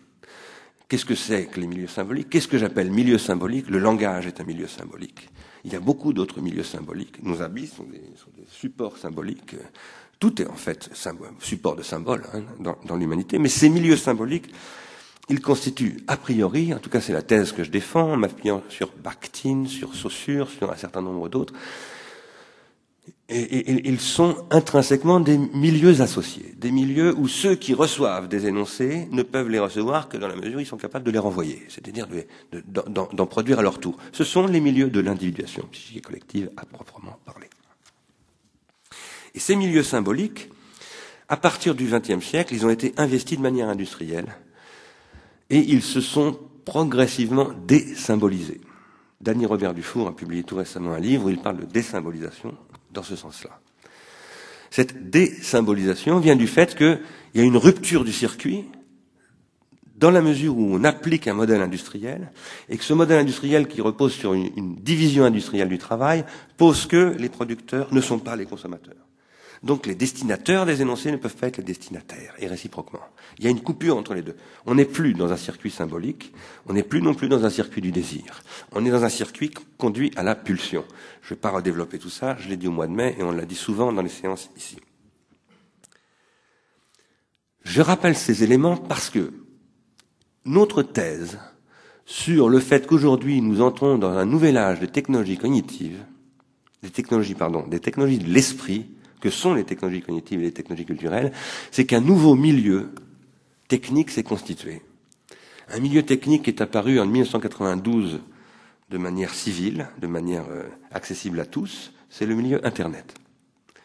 Qu'est-ce 0.88 1.06
que 1.06 1.16
c'est 1.16 1.48
que 1.48 1.60
les 1.60 1.68
milieux 1.68 1.88
symboliques? 1.88 2.30
Qu'est-ce 2.30 2.48
que 2.48 2.60
j'appelle 2.60 2.92
milieu 2.92 3.18
symbolique? 3.18 3.70
Le 3.70 3.80
langage 3.80 4.28
est 4.28 4.40
un 4.40 4.44
milieu 4.44 4.68
symbolique. 4.68 5.30
Il 5.66 5.74
y 5.74 5.76
a 5.76 5.80
beaucoup 5.80 6.14
d'autres 6.14 6.42
milieux 6.42 6.64
symboliques. 6.64 7.24
Nos 7.24 7.42
habits 7.42 7.66
sont 7.66 7.84
des, 7.84 8.02
sont 8.16 8.30
des 8.38 8.46
supports 8.48 9.00
symboliques. 9.00 9.56
Tout 10.20 10.40
est 10.40 10.48
en 10.48 10.56
fait 10.56 10.90
support 11.40 11.76
de 11.76 11.82
symboles 11.82 12.24
hein, 12.34 12.44
dans, 12.86 12.96
l'humanité, 12.96 13.40
mais 13.40 13.50
ces 13.50 13.70
milieux 13.70 13.98
symboliques, 13.98 14.54
ils 15.28 15.42
constituent 15.42 16.04
a 16.08 16.18
priori, 16.18 16.72
en 16.74 16.78
tout 16.78 16.92
cas 16.92 17.02
c'est 17.02 17.14
la 17.14 17.24
thèse 17.24 17.52
que 17.52 17.64
je 17.64 17.72
défends, 17.72 18.14
en 18.14 18.18
m'appuyant 18.18 18.64
sur 18.70 18.92
Bakhtin, 19.04 19.66
sur 19.66 19.96
Saussure, 19.96 20.50
sur 20.50 20.72
un 20.72 20.78
certain 20.78 21.02
nombre 21.02 21.30
d'autres, 21.30 21.54
et, 23.28 23.90
ils 23.90 24.00
sont 24.00 24.46
intrinsèquement 24.52 25.20
des 25.20 25.38
milieux 25.38 26.02
associés, 26.02 26.54
des 26.58 26.72
milieux 26.72 27.16
où 27.18 27.28
ceux 27.28 27.56
qui 27.56 27.74
reçoivent 27.74 28.28
des 28.28 28.46
énoncés 28.46 29.08
ne 29.12 29.24
peuvent 29.24 29.50
les 29.50 29.58
recevoir 29.58 30.10
que 30.10 30.18
dans 30.18 30.28
la 30.28 30.36
mesure 30.36 30.58
où 30.58 30.60
ils 30.60 30.66
sont 30.66 30.78
capables 30.78 31.06
de 31.06 31.12
les 31.12 31.20
renvoyer, 31.20 31.64
c'est-à-dire 31.68 32.08
d'en 32.68 33.26
produire 33.26 33.60
à 33.60 33.62
leur 33.64 33.80
tour. 33.80 33.98
Ce 34.12 34.24
sont 34.24 34.46
les 34.46 34.60
milieux 34.60 34.90
de 34.90 35.00
l'individuation 35.00 35.68
psychique 35.72 35.98
et 35.98 36.02
collective 36.02 36.52
à 36.56 36.66
proprement 36.66 37.18
parler. 37.26 37.48
Et 39.34 39.40
ces 39.40 39.56
milieux 39.56 39.84
symboliques, 39.84 40.50
à 41.28 41.38
partir 41.38 41.74
du 41.74 41.86
XXe 41.86 42.24
siècle, 42.24 42.54
ils 42.54 42.66
ont 42.66 42.70
été 42.70 42.94
investis 42.98 43.38
de 43.38 43.44
manière 43.44 43.70
industrielle 43.70 44.36
et 45.50 45.60
ils 45.60 45.82
se 45.82 46.00
sont 46.00 46.40
progressivement 46.64 47.50
désymbolisés. 47.66 48.62
Danny 49.20 49.48
Robert 49.48 49.74
Dufour 49.74 50.08
a 50.08 50.16
publié 50.16 50.44
tout 50.44 50.58
récemment 50.58 50.94
un 50.94 51.00
livre 51.00 51.26
où 51.26 51.30
il 51.30 51.40
parle 51.40 51.62
de 51.62 51.66
désymbolisation 51.66 52.56
dans 52.96 53.04
ce 53.04 53.16
sens-là. 53.16 53.60
Cette 54.72 55.10
désymbolisation 55.10 56.20
vient 56.20 56.36
du 56.36 56.48
fait 56.48 56.76
qu'il 56.76 57.00
y 57.36 57.40
a 57.40 57.44
une 57.44 57.58
rupture 57.58 58.04
du 58.04 58.12
circuit 58.12 58.66
dans 59.96 60.12
la 60.12 60.22
mesure 60.22 60.58
où 60.58 60.76
on 60.76 60.84
applique 60.84 61.28
un 61.28 61.34
modèle 61.34 61.62
industriel 61.62 62.32
et 62.68 62.78
que 62.78 62.84
ce 62.84 62.94
modèle 62.94 63.20
industriel 63.20 63.68
qui 63.68 63.80
repose 63.80 64.14
sur 64.14 64.34
une, 64.34 64.50
une 64.58 64.76
division 64.76 65.24
industrielle 65.24 65.70
du 65.70 65.78
travail 65.78 66.26
pose 66.58 66.88
que 66.88 67.16
les 67.18 67.30
producteurs 67.30 67.94
ne 67.94 68.02
sont 68.02 68.20
pas 68.20 68.36
les 68.36 68.46
consommateurs. 68.46 69.05
Donc 69.64 69.86
les 69.86 69.96
destinateurs 69.96 70.66
des 70.66 70.82
énoncés 70.82 71.12
ne 71.12 71.18
peuvent 71.18 71.36
pas 71.36 71.48
être 71.48 71.58
les 71.58 71.64
destinataires, 71.64 72.34
et 72.40 72.48
réciproquement. 72.48 73.02
Il 73.38 73.44
y 73.44 73.48
a 73.48 73.50
une 73.50 73.62
coupure 73.62 73.98
entre 73.98 74.14
les 74.14 74.22
deux. 74.22 74.36
On 74.66 74.76
n'est 74.76 74.86
plus 74.86 75.14
dans 75.14 75.32
un 75.32 75.38
circuit 75.38 75.72
symbolique, 75.72 76.34
on 76.68 76.74
n'est 76.74 76.84
plus 76.84 77.02
non 77.02 77.14
plus 77.14 77.28
dans 77.28 77.46
un 77.46 77.50
circuit 77.50 77.82
du 77.82 77.92
désir. 77.92 78.44
On 78.72 78.86
est 78.86 78.92
dans 78.92 79.04
un 79.04 79.10
circuit 79.10 79.52
conduit 79.78 80.12
à 80.16 80.24
la 80.24 80.36
pulsion. 80.36 80.86
Je 81.22 81.28
ne 81.28 81.30
vais 81.32 81.42
pas 81.42 81.50
redévelopper 81.50 82.00
tout 82.00 82.10
ça, 82.10 82.38
je 82.40 82.50
l'ai 82.50 82.58
dit 82.58 82.68
au 82.68 82.72
mois 82.72 82.88
de 82.88 82.94
mai, 82.94 83.16
et 83.18 83.24
on 83.24 83.32
l'a 83.32 83.46
dit 83.46 83.56
souvent 83.56 83.92
dans 83.92 84.02
les 84.02 84.10
séances 84.10 84.50
ici. 84.56 84.78
Je 87.64 87.82
rappelle 87.82 88.16
ces 88.16 88.44
éléments 88.44 88.78
parce 88.78 89.10
que 89.10 89.34
notre 90.46 90.84
thèse 90.84 91.40
sur 92.06 92.50
le 92.50 92.60
fait 92.60 92.86
qu'aujourd'hui 92.86 93.42
nous 93.42 93.62
entrons 93.62 93.98
dans 93.98 94.12
un 94.12 94.26
nouvel 94.26 94.58
âge 94.58 94.80
de 94.80 94.86
technologies 94.86 95.38
cognitives, 95.38 96.06
des 96.84 96.92
technologies, 96.92 97.34
pardon, 97.34 97.66
des 97.68 97.80
technologies 97.80 98.20
de 98.20 98.30
l'esprit, 98.32 98.92
que 99.26 99.32
sont 99.32 99.56
les 99.56 99.64
technologies 99.64 100.04
cognitives 100.04 100.42
et 100.42 100.44
les 100.44 100.52
technologies 100.52 100.86
culturelles, 100.86 101.32
c'est 101.72 101.88
qu'un 101.88 102.00
nouveau 102.00 102.36
milieu 102.36 102.92
technique 103.68 104.12
s'est 104.12 104.22
constitué. 104.22 104.84
Un 105.68 105.80
milieu 105.80 106.04
technique 106.04 106.48
est 106.48 106.62
apparu 106.62 107.00
en 107.00 107.08
1992 107.08 108.22
de 108.92 108.98
manière 109.00 109.34
civile, 109.34 109.88
de 110.00 110.06
manière 110.06 110.46
euh, 110.52 110.66
accessible 110.92 111.40
à 111.40 111.48
tous, 111.48 111.92
c'est 112.08 112.28
le 112.28 112.36
milieu 112.36 112.64
Internet. 112.68 113.16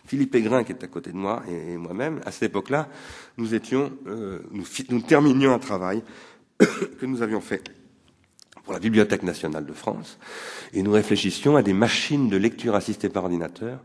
Philippe 0.04 0.34
Aigrin, 0.34 0.62
qui 0.62 0.72
est 0.72 0.84
à 0.84 0.88
côté 0.88 1.10
de 1.10 1.16
moi, 1.16 1.42
et, 1.48 1.78
moi-même, 1.78 2.20
à 2.26 2.32
cette 2.32 2.50
époque-là, 2.50 2.90
nous 3.38 3.54
étions, 3.54 3.92
euh, 4.08 4.40
nous, 4.50 4.66
nous 4.90 5.00
terminions 5.00 5.54
un 5.54 5.58
travail 5.58 6.02
que 6.58 7.06
nous 7.06 7.22
avions 7.22 7.40
fait 7.40 7.72
pour 8.62 8.74
la 8.74 8.78
Bibliothèque 8.78 9.22
nationale 9.22 9.64
de 9.64 9.72
France, 9.72 10.18
et 10.74 10.82
nous 10.82 10.92
réfléchissions 10.92 11.56
à 11.56 11.62
des 11.62 11.72
machines 11.72 12.28
de 12.28 12.36
lecture 12.36 12.74
assistées 12.74 13.08
par 13.08 13.24
ordinateur 13.24 13.80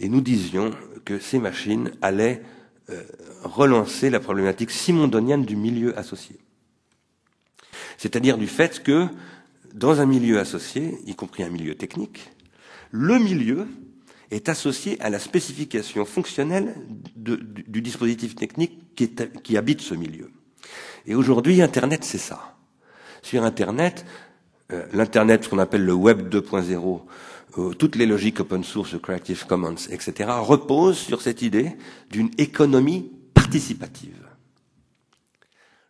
et 0.00 0.08
nous 0.08 0.22
disions 0.22 0.70
que 1.04 1.18
ces 1.18 1.38
machines 1.38 1.92
allaient 2.02 2.42
euh, 2.88 3.02
relancer 3.44 4.10
la 4.10 4.18
problématique 4.18 4.70
simondonienne 4.70 5.44
du 5.44 5.56
milieu 5.56 5.96
associé. 5.98 6.38
C'est-à-dire 7.98 8.38
du 8.38 8.46
fait 8.46 8.82
que, 8.82 9.06
dans 9.74 10.00
un 10.00 10.06
milieu 10.06 10.40
associé, 10.40 10.98
y 11.06 11.14
compris 11.14 11.42
un 11.42 11.50
milieu 11.50 11.74
technique, 11.74 12.30
le 12.90 13.18
milieu 13.18 13.68
est 14.30 14.48
associé 14.48 15.00
à 15.00 15.10
la 15.10 15.18
spécification 15.18 16.04
fonctionnelle 16.04 16.74
du, 17.14 17.82
dispositif 17.82 18.34
technique 18.34 18.94
qui, 18.94 19.56
habite 19.56 19.80
ce 19.80 19.94
milieu. 19.94 20.30
Et 21.06 21.14
aujourd'hui, 21.14 21.60
Internet, 21.62 22.04
c'est 22.04 22.18
ça. 22.18 22.56
Sur 23.22 23.44
Internet, 23.44 24.04
euh, 24.72 24.86
l'Internet, 24.92 25.44
ce 25.44 25.48
qu'on 25.48 25.58
appelle 25.58 25.84
le 25.84 25.94
Web 25.94 26.32
2.0, 26.32 26.72
euh, 26.72 26.98
toutes 27.78 27.96
les 27.96 28.06
logiques 28.06 28.40
open 28.40 28.64
source, 28.64 28.96
Creative 29.00 29.46
Commons, 29.46 29.76
etc., 29.90 30.30
reposent 30.38 30.98
sur 30.98 31.20
cette 31.22 31.42
idée 31.42 31.72
d'une 32.10 32.30
économie 32.38 33.10
participative. 33.34 34.16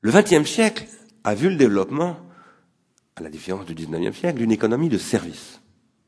Le 0.02 0.12
XXe 0.12 0.48
siècle 0.48 0.86
a 1.24 1.34
vu 1.34 1.50
le 1.50 1.56
développement, 1.56 2.16
à 3.16 3.22
la 3.22 3.28
différence 3.28 3.66
du 3.66 3.74
XIXe 3.74 4.16
siècle, 4.16 4.38
d'une 4.38 4.52
économie 4.52 4.88
de 4.88 4.98
service. 4.98 5.60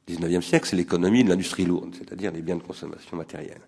Le 0.08 0.16
XIXe 0.16 0.44
siècle, 0.44 0.66
c'est 0.68 0.76
l'économie 0.76 1.24
de 1.24 1.28
l'industrie 1.28 1.64
lourde, 1.64 1.94
c'est-à-dire 1.96 2.32
des 2.32 2.42
biens 2.42 2.56
de 2.56 2.62
consommation 2.62 3.16
matérielle. 3.16 3.60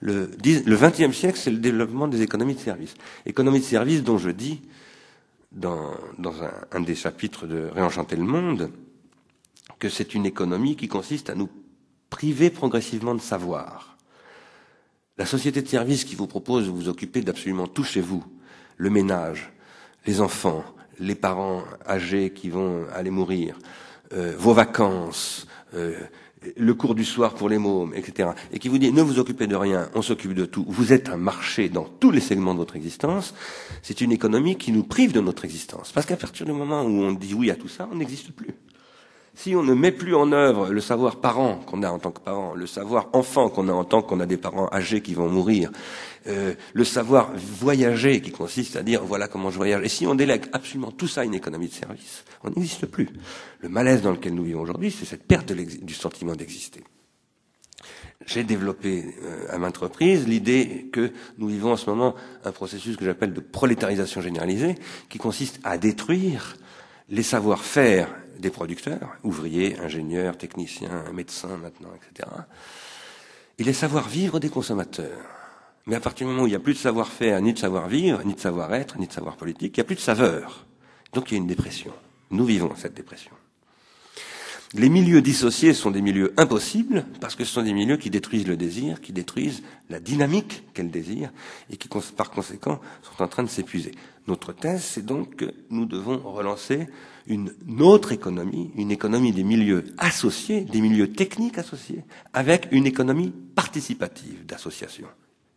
Le 0.00 0.28
XXe 0.36 1.16
siècle, 1.16 1.38
c'est 1.38 1.50
le 1.50 1.58
développement 1.58 2.08
des 2.08 2.22
économies 2.22 2.54
de 2.54 2.60
service. 2.60 2.94
Économie 3.24 3.60
de 3.60 3.64
service 3.64 4.02
dont 4.02 4.18
je 4.18 4.30
dis, 4.30 4.62
dans, 5.52 5.92
dans 6.18 6.42
un, 6.42 6.52
un 6.72 6.80
des 6.80 6.94
chapitres 6.94 7.46
de 7.46 7.68
Réenchanter 7.72 8.16
le 8.16 8.24
monde, 8.24 8.70
que 9.78 9.88
c'est 9.88 10.14
une 10.14 10.26
économie 10.26 10.76
qui 10.76 10.88
consiste 10.88 11.30
à 11.30 11.34
nous 11.34 11.48
priver 12.10 12.50
progressivement 12.50 13.14
de 13.14 13.20
savoir. 13.20 13.96
La 15.18 15.26
société 15.26 15.62
de 15.62 15.68
service 15.68 16.04
qui 16.04 16.14
vous 16.14 16.26
propose 16.26 16.66
de 16.66 16.70
vous 16.70 16.88
occuper 16.88 17.22
d'absolument 17.22 17.66
tout 17.66 17.84
chez 17.84 18.00
vous, 18.00 18.24
le 18.76 18.90
ménage, 18.90 19.52
les 20.06 20.20
enfants, 20.20 20.64
les 21.00 21.14
parents 21.14 21.64
âgés 21.86 22.30
qui 22.30 22.50
vont 22.50 22.86
aller 22.94 23.10
mourir, 23.10 23.58
euh, 24.12 24.34
vos 24.38 24.54
vacances, 24.54 25.46
euh, 25.74 25.98
le 26.56 26.74
cours 26.74 26.94
du 26.94 27.04
soir 27.04 27.34
pour 27.34 27.48
les 27.48 27.58
mômes, 27.58 27.92
etc., 27.94 28.30
et 28.52 28.58
qui 28.58 28.68
vous 28.68 28.78
dit 28.78 28.92
ne 28.92 29.02
vous 29.02 29.18
occupez 29.18 29.46
de 29.46 29.56
rien, 29.56 29.90
on 29.94 30.02
s'occupe 30.02 30.34
de 30.34 30.44
tout, 30.44 30.64
vous 30.68 30.92
êtes 30.92 31.08
un 31.08 31.16
marché 31.16 31.68
dans 31.68 31.84
tous 31.84 32.10
les 32.10 32.20
segments 32.20 32.54
de 32.54 32.58
votre 32.58 32.76
existence, 32.76 33.34
c'est 33.82 34.00
une 34.00 34.12
économie 34.12 34.56
qui 34.56 34.72
nous 34.72 34.84
prive 34.84 35.12
de 35.12 35.20
notre 35.20 35.44
existence. 35.44 35.92
Parce 35.92 36.06
qu'à 36.06 36.16
partir 36.16 36.46
du 36.46 36.52
moment 36.52 36.82
où 36.82 37.02
on 37.02 37.12
dit 37.12 37.34
oui 37.34 37.50
à 37.50 37.56
tout 37.56 37.68
ça, 37.68 37.88
on 37.90 37.96
n'existe 37.96 38.32
plus. 38.32 38.54
Si 39.38 39.54
on 39.54 39.62
ne 39.62 39.72
met 39.72 39.92
plus 39.92 40.16
en 40.16 40.32
œuvre 40.32 40.70
le 40.70 40.80
savoir 40.80 41.20
parent 41.20 41.60
qu'on 41.64 41.84
a 41.84 41.90
en 41.92 42.00
tant 42.00 42.10
que 42.10 42.18
parent, 42.18 42.54
le 42.56 42.66
savoir 42.66 43.08
enfant 43.12 43.48
qu'on 43.48 43.68
a 43.68 43.72
en 43.72 43.84
tant 43.84 44.02
qu'on 44.02 44.18
a 44.18 44.26
des 44.26 44.36
parents 44.36 44.68
âgés 44.72 45.00
qui 45.00 45.14
vont 45.14 45.28
mourir, 45.28 45.70
euh, 46.26 46.54
le 46.72 46.84
savoir 46.84 47.30
voyager 47.36 48.20
qui 48.20 48.32
consiste 48.32 48.74
à 48.74 48.82
dire 48.82 49.04
voilà 49.04 49.28
comment 49.28 49.52
je 49.52 49.56
voyage, 49.56 49.84
et 49.84 49.88
si 49.88 50.08
on 50.08 50.16
délègue 50.16 50.46
absolument 50.52 50.90
tout 50.90 51.06
ça 51.06 51.20
à 51.20 51.24
une 51.24 51.36
économie 51.36 51.68
de 51.68 51.72
service, 51.72 52.24
on 52.42 52.50
n'existe 52.50 52.86
plus. 52.86 53.10
Le 53.60 53.68
malaise 53.68 54.02
dans 54.02 54.10
lequel 54.10 54.34
nous 54.34 54.42
vivons 54.42 54.62
aujourd'hui, 54.62 54.90
c'est 54.90 55.04
cette 55.04 55.28
perte 55.28 55.52
du 55.52 55.94
sentiment 55.94 56.34
d'exister. 56.34 56.82
J'ai 58.26 58.42
développé 58.42 59.14
euh, 59.22 59.46
à 59.50 59.58
maintes 59.58 59.76
reprises 59.76 60.26
l'idée 60.26 60.90
que 60.92 61.12
nous 61.38 61.46
vivons 61.46 61.70
en 61.70 61.76
ce 61.76 61.88
moment 61.88 62.16
un 62.44 62.50
processus 62.50 62.96
que 62.96 63.04
j'appelle 63.04 63.32
de 63.32 63.40
prolétarisation 63.40 64.20
généralisée, 64.20 64.74
qui 65.08 65.18
consiste 65.18 65.60
à 65.62 65.78
détruire 65.78 66.56
les 67.08 67.22
savoir-faire 67.22 68.08
des 68.38 68.50
producteurs, 68.50 69.16
ouvriers, 69.24 69.78
ingénieurs, 69.80 70.36
techniciens, 70.38 71.04
médecins 71.12 71.56
maintenant, 71.56 71.90
etc. 71.94 72.28
Et 73.58 73.64
les 73.64 73.72
savoir-vivre 73.72 74.38
des 74.38 74.50
consommateurs. 74.50 75.24
Mais 75.86 75.96
à 75.96 76.00
partir 76.00 76.26
du 76.26 76.32
moment 76.32 76.44
où 76.44 76.46
il 76.46 76.50
n'y 76.50 76.56
a 76.56 76.60
plus 76.60 76.74
de 76.74 76.78
savoir-faire, 76.78 77.40
ni 77.40 77.54
de 77.54 77.58
savoir-vivre, 77.58 78.22
ni 78.24 78.34
de 78.34 78.40
savoir-être, 78.40 78.98
ni 78.98 79.06
de 79.06 79.12
savoir 79.12 79.36
politique, 79.36 79.76
il 79.76 79.80
n'y 79.80 79.84
a 79.84 79.86
plus 79.86 79.96
de 79.96 80.00
saveur. 80.00 80.66
Donc 81.12 81.30
il 81.30 81.34
y 81.34 81.36
a 81.38 81.40
une 81.40 81.46
dépression. 81.46 81.92
Nous 82.30 82.44
vivons 82.44 82.74
cette 82.76 82.94
dépression. 82.94 83.32
Les 84.74 84.90
milieux 84.90 85.22
dissociés 85.22 85.72
sont 85.72 85.90
des 85.90 86.02
milieux 86.02 86.34
impossibles 86.36 87.06
parce 87.22 87.34
que 87.34 87.44
ce 87.44 87.52
sont 87.54 87.62
des 87.62 87.72
milieux 87.72 87.96
qui 87.96 88.10
détruisent 88.10 88.46
le 88.46 88.56
désir, 88.58 89.00
qui 89.00 89.12
détruisent 89.12 89.62
la 89.88 89.98
dynamique 89.98 90.64
qu'elle 90.74 90.90
désire 90.90 91.30
et 91.70 91.78
qui, 91.78 91.88
par 92.14 92.30
conséquent, 92.30 92.78
sont 93.02 93.22
en 93.22 93.28
train 93.28 93.44
de 93.44 93.48
s'épuiser. 93.48 93.92
Notre 94.26 94.52
thèse, 94.52 94.82
c'est 94.82 95.06
donc 95.06 95.36
que 95.36 95.54
nous 95.70 95.86
devons 95.86 96.18
relancer 96.18 96.86
une 97.26 97.50
autre 97.80 98.12
économie, 98.12 98.70
une 98.76 98.90
économie 98.90 99.32
des 99.32 99.42
milieux 99.42 99.84
associés, 99.96 100.62
des 100.62 100.82
milieux 100.82 101.12
techniques 101.12 101.56
associés, 101.56 102.04
avec 102.34 102.68
une 102.70 102.86
économie 102.86 103.32
participative 103.54 104.44
d'association, 104.44 105.06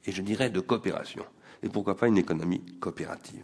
et 0.05 0.13
je 0.13 0.21
dirais 0.21 0.49
de 0.49 0.61
coopération, 0.61 1.25
et 1.63 1.67
pourquoi 1.67 1.97
pas 1.97 2.07
une 2.07 2.17
économie 2.17 2.61
coopérative. 2.79 3.43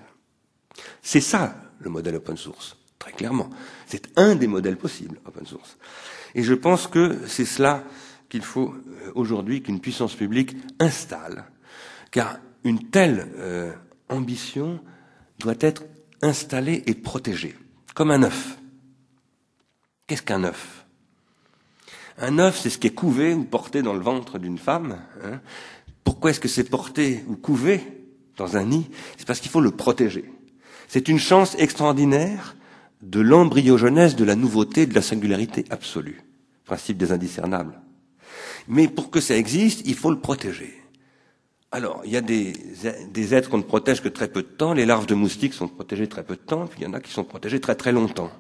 C'est 1.02 1.22
ça 1.22 1.56
le 1.80 1.90
modèle 1.90 2.16
open 2.16 2.38
source, 2.38 2.77
très 3.00 3.12
clairement. 3.12 3.50
C'est 3.86 4.08
un 4.18 4.36
des 4.36 4.48
modèles 4.48 4.78
possibles 4.78 5.20
open 5.26 5.46
source. 5.46 5.78
Et 6.36 6.44
je 6.44 6.54
pense 6.54 6.88
que 6.88 7.20
c'est 7.28 7.46
cela 7.46 7.84
qu'il 8.30 8.44
faut 8.44 8.74
euh, 8.74 9.12
aujourd'hui 9.16 9.62
qu'une 9.62 9.80
puissance 9.80 10.16
publique 10.16 10.56
installe, 10.80 11.46
car 12.12 12.40
une 12.64 12.90
telle 12.90 13.28
euh, 13.38 13.74
ambition 14.10 14.80
doit 15.40 15.56
être 15.60 15.84
installé 16.22 16.84
et 16.88 16.96
protégé, 16.96 17.56
comme 17.94 18.12
un 18.12 18.24
œuf. 18.24 18.58
Qu'est-ce 20.08 20.24
qu'un 20.24 20.44
œuf? 20.44 20.86
Un 22.18 22.40
œuf, 22.40 22.60
c'est 22.60 22.70
ce 22.70 22.78
qui 22.78 22.88
est 22.88 22.96
couvé 22.96 23.34
ou 23.34 23.44
porté 23.44 23.82
dans 23.82 23.94
le 23.94 24.00
ventre 24.00 24.40
d'une 24.40 24.58
femme. 24.58 25.00
Hein. 25.24 25.40
Pourquoi 26.04 26.32
est-ce 26.32 26.40
que 26.40 26.48
c'est 26.48 26.64
porté 26.64 27.24
ou 27.28 27.36
couvé 27.36 27.82
dans 28.38 28.58
un 28.58 28.64
nid? 28.64 28.90
C'est 29.18 29.28
parce 29.28 29.40
qu'il 29.40 29.52
faut 29.52 29.62
le 29.62 29.72
protéger. 29.72 30.32
C'est 30.88 31.10
une 31.10 31.20
chance 31.20 31.56
extraordinaire 31.60 32.56
de 33.02 33.20
l'embryogenèse, 33.20 34.16
de 34.16 34.24
la 34.24 34.36
nouveauté, 34.36 34.86
de 34.86 34.96
la 34.96 35.02
singularité 35.02 35.66
absolue. 35.70 36.22
Principe 36.66 36.98
des 36.98 37.12
indiscernables. 37.12 37.80
Mais 38.68 38.88
pour 38.88 39.10
que 39.10 39.20
ça 39.20 39.38
existe, 39.38 39.82
il 39.86 39.96
faut 39.96 40.12
le 40.12 40.20
protéger. 40.20 40.74
Alors, 41.72 42.02
il 42.06 42.12
y 42.12 42.18
a 42.18 42.22
des, 42.22 43.34
êtres 43.34 43.50
qu'on 43.50 43.58
ne 43.58 43.64
protège 43.64 44.02
que 44.02 44.10
très 44.10 44.30
peu 44.30 44.42
de 44.42 44.48
temps. 44.48 44.74
Les 44.74 44.86
larves 44.86 45.06
de 45.06 45.16
moustiques 45.16 45.54
sont 45.54 45.68
protégées 45.68 46.08
très 46.08 46.24
peu 46.24 46.36
de 46.36 46.42
temps, 46.42 46.68
puis 46.68 46.82
il 46.82 46.84
y 46.84 46.88
en 46.88 46.94
a 46.94 47.00
qui 47.00 47.12
sont 47.12 47.24
protégées 47.24 47.60
très 47.60 47.76
très 47.76 47.92
longtemps. 47.92 48.32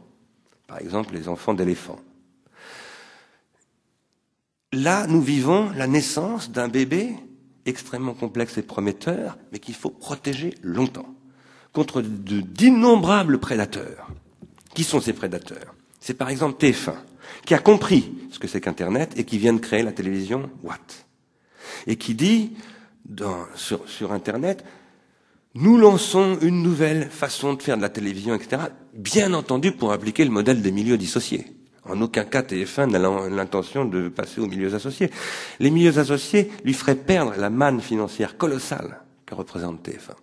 Par 0.67 0.79
exemple, 0.79 1.13
les 1.13 1.27
enfants 1.27 1.53
d'éléphants. 1.53 1.99
Là, 4.73 5.07
nous 5.07 5.21
vivons 5.21 5.69
la 5.71 5.87
naissance 5.87 6.51
d'un 6.51 6.67
bébé 6.67 7.15
extrêmement 7.65 8.13
complexe 8.13 8.57
et 8.57 8.61
prometteur, 8.61 9.37
mais 9.51 9.59
qu'il 9.59 9.75
faut 9.75 9.89
protéger 9.89 10.53
longtemps, 10.61 11.13
contre 11.73 12.01
d'innombrables 12.01 13.39
prédateurs. 13.39 14.09
Qui 14.77 14.83
sont 14.83 15.01
ces 15.01 15.13
prédateurs? 15.13 15.73
C'est 15.99 16.13
par 16.13 16.29
exemple 16.29 16.63
TF1, 16.63 16.93
qui 17.47 17.55
a 17.55 17.57
compris 17.57 18.13
ce 18.29 18.37
que 18.37 18.47
c'est 18.47 18.61
qu'Internet 18.61 19.11
et 19.17 19.23
qui 19.23 19.39
vient 19.39 19.53
de 19.53 19.59
créer 19.59 19.81
la 19.81 19.91
télévision 19.91 20.51
Watt. 20.61 21.07
Et 21.87 21.95
qui 21.95 22.13
dit, 22.13 22.51
sur, 23.55 23.89
sur 23.89 24.11
Internet, 24.11 24.63
nous 25.55 25.79
lançons 25.79 26.37
une 26.43 26.61
nouvelle 26.61 27.09
façon 27.09 27.55
de 27.55 27.63
faire 27.63 27.75
de 27.75 27.81
la 27.81 27.89
télévision, 27.89 28.35
etc., 28.35 28.65
bien 28.93 29.33
entendu 29.33 29.71
pour 29.71 29.91
appliquer 29.91 30.23
le 30.23 30.29
modèle 30.29 30.61
des 30.61 30.71
milieux 30.71 30.99
dissociés. 30.99 31.47
En 31.83 31.99
aucun 31.99 32.25
cas 32.25 32.43
TF1 32.43 32.91
n'a 32.91 32.99
l'intention 33.29 33.83
de 33.83 34.09
passer 34.09 34.41
aux 34.41 34.47
milieux 34.47 34.75
associés. 34.75 35.09
Les 35.59 35.71
milieux 35.71 35.97
associés 35.97 36.51
lui 36.63 36.75
feraient 36.75 36.93
perdre 36.93 37.33
la 37.35 37.49
manne 37.49 37.81
financière 37.81 38.37
colossale 38.37 39.01
que 39.25 39.33
représente 39.33 39.83
TF1. 39.87 40.13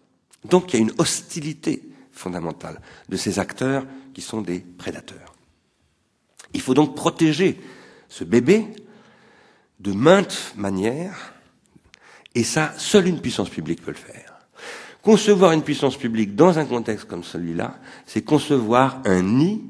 Donc 0.49 0.73
il 0.73 0.77
y 0.77 0.79
a 0.79 0.83
une 0.83 0.95
hostilité 0.99 1.83
fondamentale 2.12 2.81
de 3.09 3.17
ces 3.17 3.40
acteurs 3.40 3.85
qui 4.14 4.22
sont 4.22 4.40
des 4.40 4.61
prédateurs. 4.61 5.35
Il 6.55 6.61
faut 6.61 6.74
donc 6.74 6.94
protéger 6.94 7.61
ce 8.09 8.24
bébé 8.24 8.66
de 9.81 9.92
maintes 9.92 10.55
manières, 10.57 11.35
et 12.35 12.44
ça, 12.44 12.72
seule 12.79 13.09
une 13.09 13.20
puissance 13.20 13.50
publique 13.50 13.83
peut 13.83 13.90
le 13.90 13.96
faire. 13.96 14.38
Concevoir 15.03 15.53
une 15.53 15.62
puissance 15.62 15.96
publique 15.96 16.35
dans 16.35 16.59
un 16.59 16.64
contexte 16.64 17.07
comme 17.07 17.22
celui-là, 17.24 17.79
c'est 18.07 18.22
concevoir 18.22 19.03
un 19.05 19.22
nid 19.22 19.62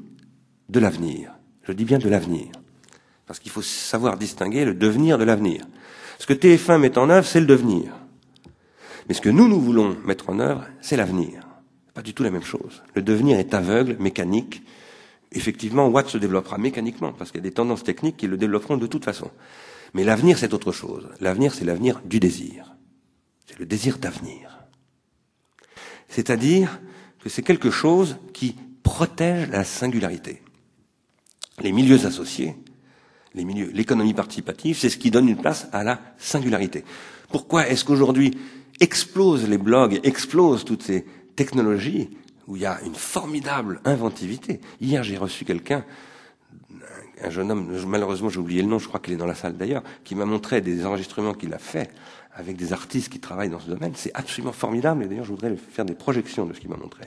de 0.69 0.79
l'avenir. 0.79 1.33
Je 1.63 1.73
dis 1.73 1.85
bien 1.85 1.97
de 1.97 2.07
l'avenir. 2.07 2.47
Parce 3.27 3.39
qu'il 3.39 3.51
faut 3.51 3.61
savoir 3.61 4.17
distinguer 4.17 4.65
le 4.65 4.73
devenir 4.73 5.17
de 5.17 5.23
l'avenir. 5.23 5.65
Ce 6.19 6.25
que 6.25 6.33
TF1 6.33 6.79
met 6.79 6.97
en 6.97 7.09
œuvre, 7.09 7.27
c'est 7.27 7.39
le 7.39 7.45
devenir. 7.45 7.91
Mais 9.07 9.13
ce 9.13 9.21
que 9.21 9.29
nous, 9.29 9.47
nous 9.47 9.59
voulons 9.59 9.97
mettre 10.05 10.29
en 10.29 10.39
œuvre, 10.39 10.65
c'est 10.81 10.95
l'avenir. 10.95 11.44
Pas 11.95 12.01
du 12.01 12.13
tout 12.13 12.23
la 12.23 12.29
même 12.29 12.43
chose. 12.43 12.83
Le 12.93 13.01
devenir 13.01 13.39
est 13.39 13.53
aveugle, 13.53 13.95
mécanique. 13.99 14.61
Effectivement, 15.31 15.87
Watt 15.87 16.09
se 16.09 16.17
développera 16.17 16.57
mécaniquement, 16.57 17.13
parce 17.13 17.31
qu'il 17.31 17.39
y 17.39 17.43
a 17.43 17.49
des 17.49 17.53
tendances 17.53 17.83
techniques 17.83 18.17
qui 18.17 18.27
le 18.27 18.37
développeront 18.37 18.75
de 18.75 18.85
toute 18.85 19.05
façon. 19.05 19.31
Mais 19.93 20.03
l'avenir, 20.03 20.37
c'est 20.37 20.53
autre 20.53 20.73
chose. 20.73 21.07
L'avenir, 21.21 21.53
c'est 21.53 21.63
l'avenir 21.63 22.01
du 22.03 22.19
désir. 22.19 22.75
C'est 23.47 23.57
le 23.57 23.65
désir 23.65 23.97
d'avenir. 23.97 24.59
C'est-à-dire 26.09 26.81
que 27.23 27.29
c'est 27.29 27.43
quelque 27.43 27.71
chose 27.71 28.17
qui 28.33 28.57
protège 28.83 29.47
la 29.49 29.63
singularité. 29.63 30.43
Les 31.61 31.71
milieux 31.71 32.05
associés, 32.05 32.55
les 33.33 33.45
milieux, 33.45 33.71
l'économie 33.73 34.13
participative, 34.13 34.77
c'est 34.77 34.89
ce 34.89 34.97
qui 34.97 35.11
donne 35.11 35.29
une 35.29 35.37
place 35.37 35.69
à 35.71 35.85
la 35.85 36.01
singularité. 36.17 36.83
Pourquoi 37.29 37.69
est-ce 37.69 37.85
qu'aujourd'hui 37.85 38.37
explosent 38.81 39.47
les 39.47 39.57
blogs, 39.57 40.01
explosent 40.03 40.65
toutes 40.65 40.83
ces 40.83 41.05
technologies 41.35 42.09
où 42.47 42.55
il 42.55 42.61
y 42.61 42.65
a 42.65 42.79
une 42.81 42.95
formidable 42.95 43.81
inventivité. 43.85 44.61
Hier, 44.79 45.03
j'ai 45.03 45.17
reçu 45.17 45.45
quelqu'un, 45.45 45.83
un 47.21 47.29
jeune 47.29 47.51
homme, 47.51 47.75
malheureusement 47.87 48.29
j'ai 48.29 48.39
oublié 48.39 48.61
le 48.61 48.67
nom, 48.67 48.79
je 48.79 48.87
crois 48.87 48.99
qu'il 48.99 49.13
est 49.13 49.17
dans 49.17 49.25
la 49.25 49.35
salle 49.35 49.57
d'ailleurs, 49.57 49.83
qui 50.03 50.15
m'a 50.15 50.25
montré 50.25 50.61
des 50.61 50.85
enregistrements 50.85 51.33
qu'il 51.33 51.53
a 51.53 51.57
fait 51.57 51.89
avec 52.33 52.57
des 52.57 52.73
artistes 52.73 53.09
qui 53.09 53.19
travaillent 53.19 53.49
dans 53.49 53.59
ce 53.59 53.69
domaine. 53.69 53.93
C'est 53.95 54.13
absolument 54.13 54.51
formidable 54.51 55.03
et 55.03 55.07
d'ailleurs 55.07 55.25
je 55.25 55.31
voudrais 55.31 55.55
faire 55.55 55.85
des 55.85 55.95
projections 55.95 56.45
de 56.45 56.53
ce 56.53 56.59
qu'il 56.59 56.69
m'a 56.69 56.77
montré 56.77 57.05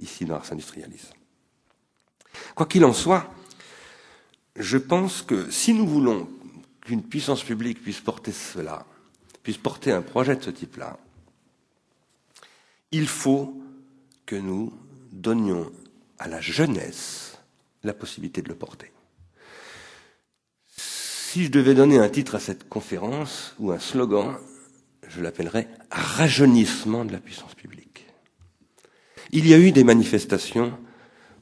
ici 0.00 0.24
dans 0.24 0.36
Ars 0.36 0.50
Industrialis. 0.52 1.10
Quoi 2.54 2.66
qu'il 2.66 2.84
en 2.84 2.92
soit, 2.92 3.30
je 4.56 4.78
pense 4.78 5.22
que 5.22 5.50
si 5.50 5.74
nous 5.74 5.86
voulons 5.86 6.28
qu'une 6.80 7.02
puissance 7.02 7.42
publique 7.42 7.82
puisse 7.82 8.00
porter 8.00 8.32
cela, 8.32 8.86
puisse 9.42 9.58
porter 9.58 9.92
un 9.92 10.02
projet 10.02 10.36
de 10.36 10.42
ce 10.42 10.50
type-là, 10.50 10.98
il 12.92 13.08
faut 13.08 13.60
que 14.26 14.36
nous 14.36 14.72
donnions 15.10 15.72
à 16.18 16.28
la 16.28 16.40
jeunesse 16.40 17.38
la 17.82 17.94
possibilité 17.94 18.42
de 18.42 18.48
le 18.48 18.54
porter. 18.54 18.92
Si 20.76 21.44
je 21.44 21.50
devais 21.50 21.74
donner 21.74 21.98
un 21.98 22.08
titre 22.08 22.34
à 22.34 22.40
cette 22.40 22.68
conférence 22.68 23.54
ou 23.58 23.72
un 23.72 23.78
slogan, 23.78 24.36
je 25.08 25.20
l'appellerais 25.20 25.68
rajeunissement 25.90 27.04
de 27.04 27.12
la 27.12 27.18
puissance 27.18 27.54
publique. 27.54 28.06
Il 29.30 29.48
y 29.48 29.54
a 29.54 29.58
eu 29.58 29.72
des 29.72 29.84
manifestations 29.84 30.78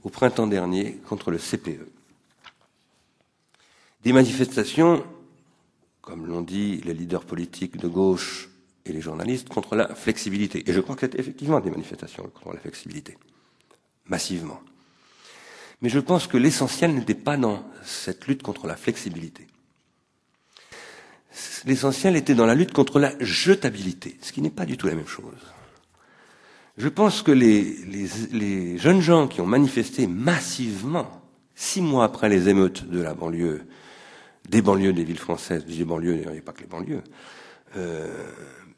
au 0.03 0.09
printemps 0.09 0.47
dernier 0.47 0.95
contre 1.09 1.31
le 1.31 1.39
CPE. 1.39 1.89
Des 4.05 4.13
manifestations 4.13 5.05
comme 6.11 6.27
l'ont 6.27 6.43
dit 6.43 6.81
les 6.85 6.95
leaders 6.95 7.25
politiques 7.25 7.77
de 7.77 7.87
gauche 7.87 8.50
et 8.87 8.93
les 8.93 9.01
journalistes, 9.01 9.49
contre 9.49 9.77
la 9.77 9.95
flexibilité. 9.95 10.69
Et 10.69 10.73
je 10.73 10.81
crois 10.81 10.95
que 10.95 11.03
c'était 11.03 11.21
effectivement 11.21 11.61
des 11.61 11.71
manifestations 11.71 12.23
contre 12.23 12.55
la 12.55 12.61
flexibilité, 12.61 13.17
massivement. 14.07 14.61
Mais 15.83 15.89
je 15.89 15.99
pense 15.99 16.27
que 16.27 16.37
l'essentiel 16.37 16.95
n'était 16.95 17.15
pas 17.15 17.37
dans 17.37 17.65
cette 17.85 18.27
lutte 18.27 18.43
contre 18.43 18.67
la 18.67 18.77
flexibilité. 18.77 19.47
L'essentiel 21.65 22.17
était 22.17 22.35
dans 22.35 22.47
la 22.47 22.55
lutte 22.55 22.73
contre 22.73 22.99
la 22.99 23.13
jetabilité, 23.21 24.19
ce 24.21 24.33
qui 24.33 24.43
n'est 24.43 24.51
pas 24.51 24.67
du 24.67 24.77
tout 24.77 24.89
la 24.89 24.95
même 24.95 25.07
chose. 25.07 25.39
Je 26.77 26.89
pense 26.89 27.23
que 27.23 27.33
les, 27.33 27.63
les, 27.87 28.09
les 28.33 28.79
jeunes 28.79 29.01
gens 29.01 29.29
qui 29.29 29.41
ont 29.41 29.47
manifesté 29.47 30.07
massivement, 30.07 31.23
six 31.55 31.83
mois 31.83 32.05
après 32.05 32.29
les 32.29 32.49
émeutes 32.49 32.89
de 32.89 33.01
la 33.01 33.15
banlieue 33.15 33.63
des 34.49 34.63
banlieues 34.63 34.93
des 34.93 35.05
villes 35.05 35.19
françaises, 35.19 35.65
des 35.65 35.85
banlieues, 35.85 36.23
il 36.25 36.31
n'y 36.31 36.39
a 36.39 36.43
pas 36.43 36.53
que 36.53 36.61
les 36.61 36.67
banlieues, 36.67 37.03
euh, 37.77 38.09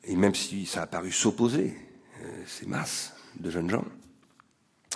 et 0.04 0.16
même 0.16 0.34
si 0.34 0.66
ça 0.66 0.82
a 0.82 0.86
paru 0.86 1.12
s'opposer, 1.12 1.74
euh, 2.22 2.44
ces 2.46 2.66
masses 2.66 3.14
de 3.38 3.50
jeunes 3.50 3.70
gens, 3.70 3.84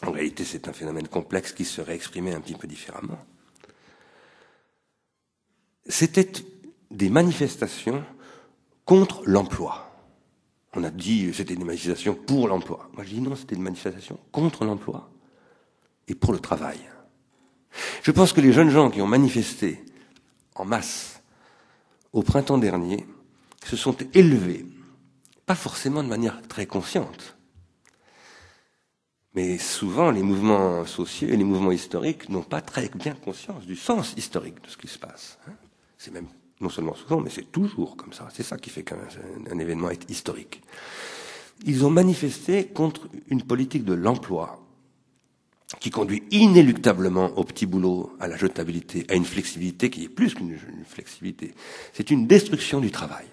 en 0.03 0.11
réalité 0.11 0.45
c'est 0.45 0.69
un 0.69 0.73
phénomène 0.73 1.09
complexe 1.09 1.53
qui 1.53 1.65
serait 1.65 1.95
exprimé 1.95 2.33
un 2.33 2.41
petit 2.41 2.55
peu 2.55 2.67
différemment. 2.67 3.19
C'était 5.89 6.29
des 6.91 7.09
manifestations 7.09 8.05
contre 8.85 9.23
l'emploi. 9.27 9.83
On 10.75 10.85
a 10.85 10.91
dit 10.91 11.33
c'était 11.33 11.57
des 11.57 11.65
manifestations 11.65 12.15
pour 12.15 12.49
l'emploi. 12.49 12.91
Moi 12.95 13.05
je 13.05 13.11
dis 13.15 13.21
non, 13.21 13.37
c'était 13.37 13.57
des 13.57 13.63
manifestations 13.63 14.19
contre 14.33 14.65
l'emploi 14.65 15.11
et 16.09 16.15
pour 16.15 16.33
le 16.33 16.39
travail. 16.39 16.79
Je 18.03 18.11
pense 18.11 18.33
que 18.33 18.41
les 18.41 18.53
jeunes 18.53 18.71
gens 18.71 18.91
qui 18.91 19.01
ont 19.01 19.07
manifesté 19.07 19.85
en 20.55 20.65
masse 20.65 21.21
au 22.13 22.23
printemps 22.23 22.59
dernier 22.59 23.07
se 23.65 23.77
sont 23.77 23.97
élevés, 24.15 24.65
pas 25.47 25.55
forcément 25.55 26.03
de 26.03 26.09
manière 26.09 26.43
très 26.49 26.67
consciente, 26.67 27.37
mais 29.35 29.59
souvent 29.59 30.11
les 30.11 30.23
mouvements 30.23 30.85
sociaux 30.85 31.29
et 31.29 31.37
les 31.37 31.45
mouvements 31.45 31.73
historiques 31.73 32.29
n'ont 32.29 32.43
pas 32.43 32.61
très 32.61 32.89
bien 32.89 33.15
conscience 33.15 33.65
du 33.65 33.77
sens 33.77 34.15
historique 34.17 34.63
de 34.63 34.69
ce 34.69 34.77
qui 34.77 34.89
se 34.89 34.99
passe. 34.99 35.39
Hein. 35.49 35.53
C'est 35.99 36.13
même 36.13 36.27
non 36.61 36.71
seulement 36.71 36.95
souvent, 36.95 37.21
mais 37.21 37.31
c'est 37.31 37.53
toujours 37.53 37.97
comme 37.97 38.13
ça. 38.13 38.29
C'est 38.33 38.43
ça 38.43 38.57
qui 38.57 38.71
fait 38.71 38.83
qu'un 38.83 38.99
un 39.51 39.59
événement 39.59 39.91
est 39.91 40.11
historique. 40.11 40.63
Ils 41.65 41.85
ont 41.85 41.91
manifesté 41.91 42.67
contre 42.67 43.09
une 43.29 43.43
politique 43.43 43.85
de 43.85 43.95
l'emploi 43.95 44.63
qui 45.81 45.91
conduit 45.91 46.23
inéluctablement 46.31 47.27
au 47.37 47.45
petit 47.45 47.67
boulot, 47.67 48.17
à 48.21 48.29
la 48.29 48.37
jetabilité, 48.37 49.05
à 49.09 49.15
une 49.15 49.25
flexibilité 49.25 49.91
qui 49.91 50.05
est 50.05 50.09
plus 50.09 50.35
qu'une 50.35 50.57
flexibilité. 50.87 51.55
C'est 51.93 52.11
une 52.11 52.27
destruction 52.27 52.81
du 52.81 52.91
travail. 52.91 53.27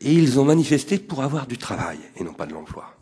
Et 0.00 0.12
ils 0.12 0.38
ont 0.38 0.44
manifesté 0.44 0.98
pour 0.98 1.22
avoir 1.22 1.46
du 1.46 1.58
travail 1.58 1.98
et 2.16 2.24
non 2.24 2.34
pas 2.34 2.46
de 2.46 2.52
l'emploi. 2.52 2.96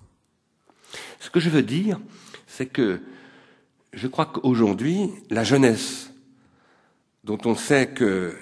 Ce 1.20 1.30
que 1.30 1.40
je 1.40 1.50
veux 1.50 1.62
dire, 1.62 2.00
c'est 2.46 2.66
que 2.66 3.00
je 3.92 4.08
crois 4.08 4.26
qu'aujourd'hui, 4.26 5.10
la 5.30 5.44
jeunesse, 5.44 6.10
dont 7.24 7.38
on 7.44 7.54
sait 7.54 7.88
que 7.88 8.36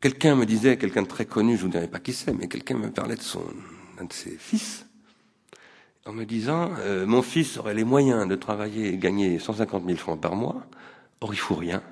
quelqu'un 0.00 0.34
me 0.34 0.44
disait, 0.44 0.76
quelqu'un 0.76 1.02
de 1.02 1.08
très 1.08 1.24
connu, 1.24 1.56
je 1.56 1.62
ne 1.62 1.66
vous 1.66 1.72
dirai 1.72 1.88
pas 1.88 2.00
qui 2.00 2.12
c'est, 2.12 2.32
mais 2.32 2.48
quelqu'un 2.48 2.76
me 2.76 2.90
parlait 2.90 3.16
de 3.16 3.22
son, 3.22 3.42
un 3.98 4.04
de 4.04 4.12
ses 4.12 4.36
fils, 4.36 4.86
en 6.06 6.12
me 6.12 6.24
disant 6.24 6.70
euh, 6.78 7.06
mon 7.06 7.22
fils 7.22 7.58
aurait 7.58 7.74
les 7.74 7.84
moyens 7.84 8.26
de 8.26 8.34
travailler 8.34 8.88
et 8.88 8.98
gagner 8.98 9.38
150 9.38 9.84
000 9.84 9.96
francs 9.98 10.20
par 10.20 10.34
mois, 10.34 10.66
or 11.20 11.34
il 11.34 11.38
faut 11.38 11.54
rien. 11.54 11.82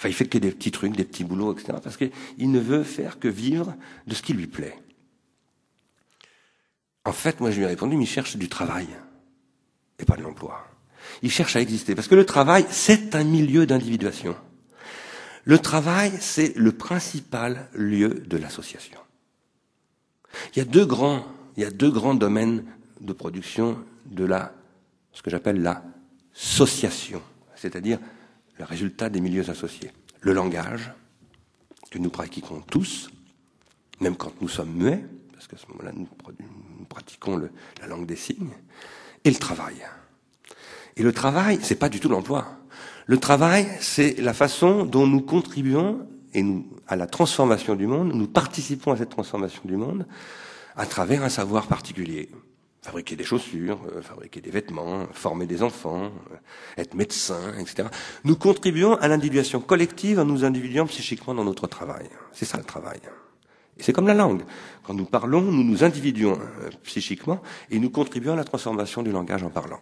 Enfin, 0.00 0.08
il 0.08 0.14
fait 0.14 0.24
que 0.24 0.38
des 0.38 0.50
petits 0.50 0.70
trucs, 0.70 0.96
des 0.96 1.04
petits 1.04 1.24
boulots, 1.24 1.52
etc. 1.52 1.76
Parce 1.82 1.98
qu'il 1.98 2.50
ne 2.50 2.58
veut 2.58 2.84
faire 2.84 3.18
que 3.18 3.28
vivre 3.28 3.74
de 4.06 4.14
ce 4.14 4.22
qui 4.22 4.32
lui 4.32 4.46
plaît. 4.46 4.78
En 7.04 7.12
fait, 7.12 7.38
moi, 7.38 7.50
je 7.50 7.58
lui 7.58 7.64
ai 7.64 7.66
répondu, 7.66 7.98
mais 7.98 8.04
il 8.04 8.08
cherche 8.08 8.38
du 8.38 8.48
travail 8.48 8.88
et 9.98 10.06
pas 10.06 10.16
de 10.16 10.22
l'emploi. 10.22 10.66
Il 11.20 11.30
cherche 11.30 11.54
à 11.54 11.60
exister. 11.60 11.94
Parce 11.94 12.08
que 12.08 12.14
le 12.14 12.24
travail, 12.24 12.64
c'est 12.70 13.14
un 13.14 13.24
milieu 13.24 13.66
d'individuation. 13.66 14.36
Le 15.44 15.58
travail, 15.58 16.12
c'est 16.18 16.56
le 16.56 16.72
principal 16.72 17.68
lieu 17.74 18.22
de 18.26 18.38
l'association. 18.38 19.00
Il 20.54 20.60
y 20.60 20.62
a 20.62 20.64
deux 20.64 20.86
grands, 20.86 21.26
il 21.58 21.62
y 21.62 21.66
a 21.66 21.70
deux 21.70 21.90
grands 21.90 22.14
domaines 22.14 22.64
de 23.02 23.12
production 23.12 23.76
de 24.06 24.24
la, 24.24 24.54
ce 25.12 25.20
que 25.20 25.28
j'appelle 25.28 25.60
la 25.60 25.84
sociation, 26.32 27.20
c'est-à-dire 27.54 27.98
le 28.60 28.66
résultat 28.66 29.08
des 29.08 29.22
milieux 29.22 29.48
associés. 29.48 29.90
Le 30.20 30.34
langage, 30.34 30.92
que 31.90 31.98
nous 31.98 32.10
pratiquons 32.10 32.60
tous, 32.60 33.10
même 34.00 34.16
quand 34.16 34.32
nous 34.42 34.48
sommes 34.48 34.72
muets, 34.72 35.02
parce 35.32 35.46
qu'à 35.46 35.56
ce 35.56 35.66
moment-là, 35.68 35.92
nous, 35.94 36.06
pratiquons 36.88 37.40
la 37.80 37.86
langue 37.86 38.04
des 38.04 38.16
signes, 38.16 38.52
et 39.24 39.30
le 39.30 39.36
travail. 39.36 39.76
Et 40.96 41.02
le 41.02 41.12
travail, 41.12 41.58
c'est 41.62 41.74
pas 41.74 41.88
du 41.88 42.00
tout 42.00 42.10
l'emploi. 42.10 42.46
Le 43.06 43.16
travail, 43.16 43.66
c'est 43.80 44.20
la 44.20 44.34
façon 44.34 44.84
dont 44.84 45.06
nous 45.06 45.22
contribuons 45.22 46.06
et 46.34 46.44
à 46.86 46.96
la 46.96 47.06
transformation 47.06 47.74
du 47.74 47.86
monde, 47.86 48.12
nous 48.14 48.28
participons 48.28 48.92
à 48.92 48.96
cette 48.98 49.08
transformation 49.08 49.62
du 49.64 49.76
monde 49.76 50.06
à 50.76 50.84
travers 50.84 51.24
un 51.24 51.28
savoir 51.28 51.66
particulier 51.66 52.28
fabriquer 52.82 53.16
des 53.16 53.24
chaussures, 53.24 53.78
euh, 53.94 54.02
fabriquer 54.02 54.40
des 54.40 54.50
vêtements, 54.50 55.06
former 55.12 55.46
des 55.46 55.62
enfants, 55.62 56.04
euh, 56.32 56.36
être 56.78 56.94
médecin, 56.94 57.54
etc. 57.58 57.88
Nous 58.24 58.36
contribuons 58.36 58.94
à 58.94 59.08
l'individuation 59.08 59.60
collective 59.60 60.18
en 60.18 60.24
nous 60.24 60.44
individuant 60.44 60.86
psychiquement 60.86 61.34
dans 61.34 61.44
notre 61.44 61.66
travail. 61.66 62.08
C'est 62.32 62.46
ça 62.46 62.58
le 62.58 62.64
travail. 62.64 63.00
Et 63.76 63.82
c'est 63.82 63.92
comme 63.92 64.06
la 64.06 64.14
langue. 64.14 64.42
Quand 64.82 64.94
nous 64.94 65.04
parlons, 65.04 65.42
nous 65.42 65.64
nous 65.64 65.84
individuons 65.84 66.38
euh, 66.38 66.70
psychiquement 66.84 67.42
et 67.70 67.78
nous 67.78 67.90
contribuons 67.90 68.32
à 68.32 68.36
la 68.36 68.44
transformation 68.44 69.02
du 69.02 69.12
langage 69.12 69.42
en 69.42 69.50
parlant. 69.50 69.80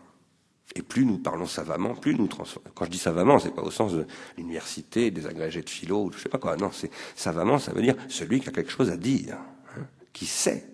Et 0.75 0.83
plus 0.83 1.07
nous 1.07 1.19
parlons 1.19 1.47
savamment, 1.47 1.95
plus 1.95 2.15
nous 2.15 2.27
transformons. 2.27 2.69
Quand 2.75 2.85
je 2.85 2.91
dis 2.91 2.99
savamment, 2.99 3.39
c'est 3.39 3.55
pas 3.55 3.63
au 3.63 3.71
sens 3.71 3.95
de 3.95 4.07
l'université, 4.37 5.11
des 5.11 5.27
agrégés 5.27 5.63
de 5.63 5.71
philo, 5.71 6.05
ou 6.05 6.13
je 6.13 6.19
sais 6.19 6.29
pas 6.29 6.39
quoi. 6.39 6.57
Non, 6.57 6.71
c'est 6.73 6.91
savamment, 7.17 7.59
ça 7.59 7.73
veut 7.73 7.81
dire 7.81 7.95
celui 8.09 8.41
qui 8.41 8.49
a 8.49 8.53
quelque 8.53 8.71
chose 8.71 8.91
à 8.91 8.97
dire, 8.97 9.39
hein, 9.77 9.87
qui 10.13 10.27
sait 10.27 10.67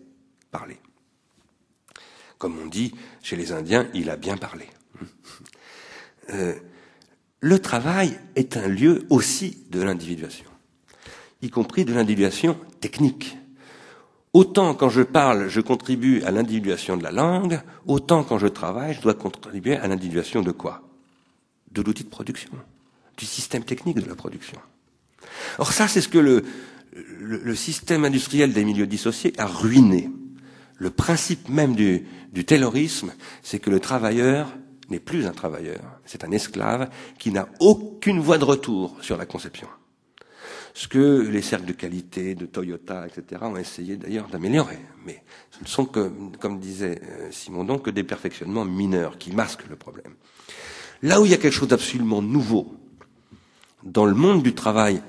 parler. 0.51 0.79
Comme 2.39 2.59
on 2.59 2.67
dit 2.67 2.95
chez 3.23 3.37
les 3.37 3.53
Indiens, 3.53 3.89
il 3.95 4.11
a 4.11 4.17
bien 4.17 4.37
parlé. 4.37 4.67
Euh, 6.31 6.55
le 7.41 7.59
travail 7.59 8.19
est 8.35 8.57
un 8.57 8.67
lieu 8.67 9.07
aussi 9.11 9.59
de 9.69 9.83
l'individuation, 9.83 10.47
y 11.43 11.51
compris 11.51 11.85
de 11.85 11.93
l'individuation 11.93 12.57
technique. 12.81 13.37
Autant 14.33 14.75
quand 14.75 14.89
je 14.89 15.03
parle, 15.03 15.49
je 15.49 15.61
contribue 15.61 16.23
à 16.23 16.31
l'individuation 16.31 16.97
de 16.97 17.03
la 17.03 17.13
langue, 17.13 17.61
autant 17.87 18.25
quand 18.25 18.39
je 18.39 18.47
travaille, 18.47 18.95
je 18.95 19.03
dois 19.03 19.13
contribuer 19.13 19.77
à 19.77 19.87
l'individuation 19.87 20.41
de 20.41 20.51
quoi? 20.51 20.83
De 21.71 21.83
l'outil 21.83 22.05
de 22.05 22.09
production, 22.09 22.51
du 23.19 23.27
système 23.27 23.65
technique 23.65 24.01
de 24.01 24.09
la 24.09 24.15
production. 24.17 24.59
Or 25.59 25.73
ça, 25.73 25.87
c'est 25.87 26.01
ce 26.01 26.09
que 26.09 26.19
le, 26.19 27.55
système 27.55 28.05
industriel 28.05 28.53
des 28.53 28.65
milieux 28.65 28.87
dissociés 28.87 29.33
a 29.39 29.47
ruiné. 29.47 30.11
Le 30.77 30.91
principe 30.91 31.49
même 31.49 31.75
du, 31.75 32.07
du 32.33 32.45
taylorisme, 32.45 33.13
c'est 33.43 33.59
que 33.59 33.71
le 33.71 33.81
travailleur 33.81 34.49
n'est 34.91 35.01
plus 35.01 35.27
un 35.27 35.33
travailleur, 35.33 35.83
c'est 36.05 36.25
un 36.25 36.31
esclave 36.31 36.91
qui 37.19 37.31
n'a 37.31 37.49
aucune 37.61 38.21
voie 38.21 38.39
de 38.39 38.45
retour 38.45 38.97
sur 39.01 39.17
la 39.17 39.27
conception. 39.27 39.69
Ce 40.77 40.89
que 40.89 41.29
les 41.29 41.41
cercles 41.41 41.67
de 41.67 41.73
qualité, 41.73 42.35
de 42.35 42.47
Toyota, 42.47 43.07
etc., 43.07 43.43
ont 43.45 43.57
essayé 43.57 43.97
d'ailleurs 43.97 44.27
d'améliorer. 44.27 44.81
Mais 45.07 45.23
ce 45.53 45.63
ne 45.63 45.69
sont 45.69 45.87
que, 45.87 46.11
comme 46.41 46.59
disait 46.59 47.01
euh, 47.05 47.31
Simondon, 47.31 47.79
que 47.79 47.91
des 47.91 48.03
perfectionnements 48.03 48.65
mineurs 48.65 49.17
qui 49.17 49.31
masquent 49.31 49.69
le 49.71 49.77
problème. 49.77 50.15
Là 51.03 51.21
où 51.21 51.27
il 51.27 51.31
y 51.31 51.35
a 51.35 51.37
quelque 51.37 51.55
chose 51.55 51.69
d'absolument 51.69 52.23
nouveau, 52.23 52.75
dans 53.85 54.05
le 54.05 54.15
monde 54.15 54.43
du 54.43 54.55
travail, 54.55 55.01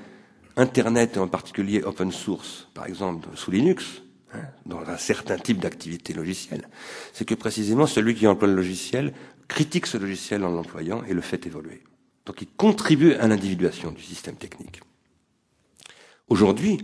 Internet 0.56 1.17
et 1.17 1.19
en 1.19 1.28
particulier 1.28 1.82
open 1.84 2.12
source, 2.12 2.67
par 2.73 2.86
exemple 2.86 3.28
sous 3.34 3.49
Linux, 3.49 4.04
dans 4.65 4.81
un 4.81 4.97
certain 4.97 5.37
type 5.37 5.59
d'activité 5.59 6.13
logicielle, 6.13 6.67
c'est 7.13 7.25
que 7.25 7.35
précisément 7.35 7.87
celui 7.87 8.15
qui 8.15 8.27
emploie 8.27 8.47
le 8.47 8.55
logiciel 8.55 9.13
critique 9.47 9.87
ce 9.87 9.97
logiciel 9.97 10.43
en 10.43 10.49
l'employant 10.49 11.03
et 11.03 11.13
le 11.13 11.21
fait 11.21 11.45
évoluer. 11.45 11.83
Donc 12.25 12.41
il 12.41 12.47
contribue 12.47 13.13
à 13.13 13.27
l'individuation 13.27 13.91
du 13.91 14.01
système 14.01 14.35
technique. 14.35 14.81
Aujourd'hui, 16.27 16.79